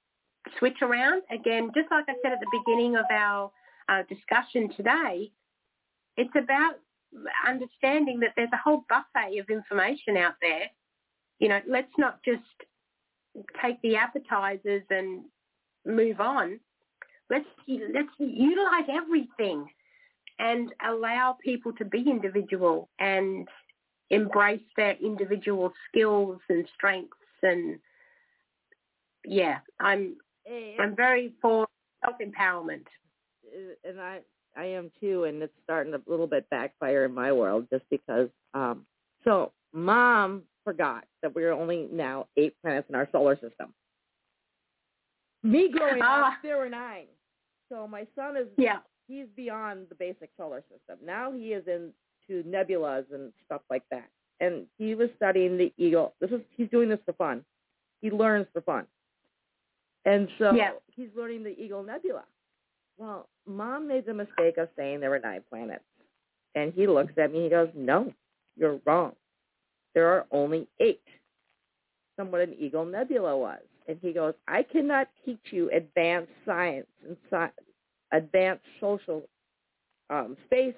[0.59, 1.23] switch around.
[1.31, 3.51] Again, just like I said at the beginning of our
[3.89, 5.31] uh, discussion today,
[6.15, 6.75] it's about
[7.47, 10.67] understanding that there's a whole buffet of information out there.
[11.39, 12.41] You know, let's not just
[13.61, 15.23] take the appetizers and
[15.85, 16.59] move on.
[17.29, 19.67] Let's let's utilize everything
[20.39, 23.47] and allow people to be individual and
[24.09, 27.79] embrace their individual skills and strengths and
[29.25, 30.15] yeah, I'm
[30.79, 31.67] I'm very for
[32.03, 32.85] self empowerment.
[33.83, 34.19] and I
[34.57, 37.85] I am too, and it's starting to a little bit backfire in my world just
[37.89, 38.29] because.
[38.53, 38.85] Um,
[39.23, 43.73] so mom forgot that we're only now eight planets in our solar system.
[45.43, 46.39] Me growing up, Ah.
[46.41, 47.07] there were nine.
[47.69, 48.81] So my son is Yeah.
[49.07, 50.97] he's beyond the basic solar system.
[51.03, 54.09] Now he is into nebulas and stuff like that.
[54.39, 56.15] And he was studying the eagle.
[56.19, 57.45] This is he's doing this for fun.
[58.01, 58.87] He learns for fun.
[60.05, 60.73] And so Yeah.
[60.87, 62.25] he's learning the Eagle Nebula.
[62.97, 65.83] Well, mom made the mistake of saying there were nine planets.
[66.55, 68.13] And he looks at me and he goes, No,
[68.57, 69.13] you're wrong.
[69.93, 71.01] There are only eight.
[72.15, 73.61] From what an Eagle Nebula was.
[73.87, 77.61] And he goes, I cannot teach you advanced science and sci-
[78.11, 79.23] advanced social
[80.09, 80.73] um, space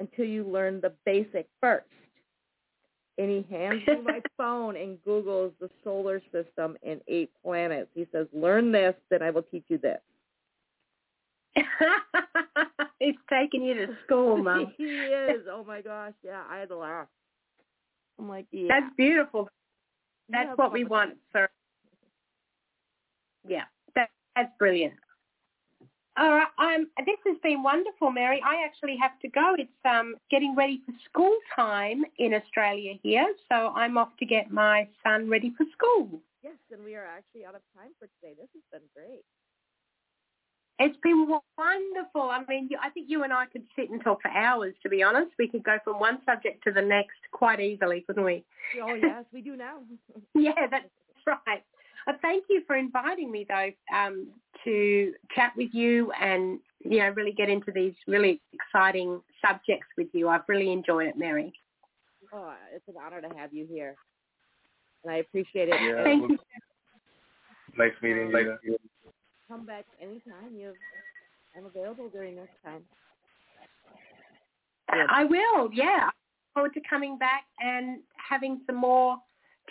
[0.00, 1.86] until you learn the basic first.
[3.18, 7.88] And he hands me my phone and Googles the solar system and eight planets.
[7.94, 10.00] He says, learn this, then I will teach you this.
[13.00, 14.72] it's taking you to school, Mum.
[14.76, 15.42] he is.
[15.50, 16.14] Oh my gosh.
[16.22, 17.08] Yeah, I had to laugh.
[18.18, 18.68] I'm like, yeah.
[18.68, 19.48] That's beautiful.
[20.30, 21.48] That's Yeah, what we want, sir.
[23.46, 24.94] Yeah, that, that's brilliant.
[26.18, 28.42] All right, um, this has been wonderful, Mary.
[28.44, 29.54] I actually have to go.
[29.56, 34.50] It's um, getting ready for school time in Australia here, so I'm off to get
[34.50, 36.20] my son ready for school.
[36.42, 38.34] Yes, and we are actually out of time for today.
[38.36, 39.22] This has been great.
[40.80, 41.26] It's been
[41.56, 42.22] wonderful.
[42.22, 45.02] I mean, I think you and I could sit and talk for hours, to be
[45.02, 45.32] honest.
[45.38, 48.44] We could go from one subject to the next quite easily, couldn't we?
[48.80, 49.78] Oh yes, we do now.
[50.34, 50.84] Yeah, that's
[51.26, 51.64] right.
[52.06, 54.28] Uh, thank you for inviting me, though, um,
[54.64, 60.08] to chat with you and you know really get into these really exciting subjects with
[60.12, 60.28] you.
[60.28, 61.52] I've really enjoyed it, Mary.
[62.32, 63.96] oh, it's an honor to have you here,
[65.02, 65.80] and I appreciate it.
[65.82, 66.04] Yeah.
[66.04, 66.38] Thank you.
[67.76, 68.30] Nice meeting
[68.62, 68.78] you.
[69.48, 70.54] Come back anytime.
[70.54, 70.74] You,
[71.56, 72.82] I'm available during this time.
[75.10, 75.70] I will.
[75.72, 76.10] Yeah,
[76.54, 79.16] forward to coming back and having some more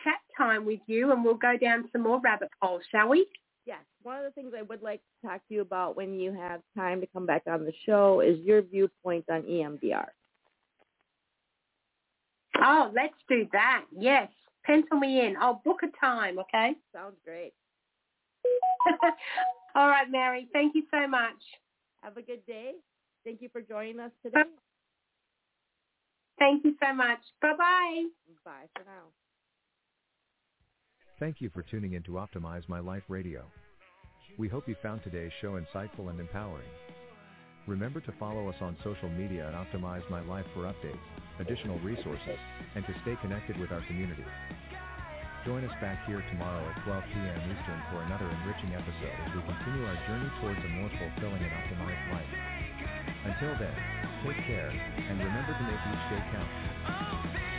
[0.03, 3.27] chat time with you, and we'll go down some more rabbit holes, shall we?
[3.65, 3.79] Yes.
[4.03, 6.61] One of the things I would like to talk to you about when you have
[6.75, 10.07] time to come back on the show is your viewpoint on EMDR.
[12.63, 13.85] Oh, let's do that.
[13.95, 14.29] Yes.
[14.63, 15.35] Pencil me in.
[15.39, 16.75] I'll book a time, okay?
[16.93, 17.53] Sounds great.
[19.77, 20.47] All right, Mary.
[20.53, 21.37] Thank you so much.
[22.01, 22.71] Have a good day.
[23.23, 24.41] Thank you for joining us today.
[26.39, 27.19] Thank you so much.
[27.43, 28.05] Bye-bye.
[28.43, 29.05] Bye for now.
[31.19, 33.43] Thank you for tuning in to Optimize My Life Radio.
[34.39, 36.69] We hope you found today's show insightful and empowering.
[37.67, 40.97] Remember to follow us on social media at Optimize My Life for updates,
[41.39, 42.39] additional resources,
[42.73, 44.23] and to stay connected with our community.
[45.47, 47.39] Join us back here tomorrow at 12 p.m.
[47.47, 51.53] Eastern for another enriching episode as we continue our journey towards a more fulfilling and
[51.55, 52.31] optimized life.
[53.23, 53.71] Until then,
[54.27, 57.56] take care and remember to make each day count.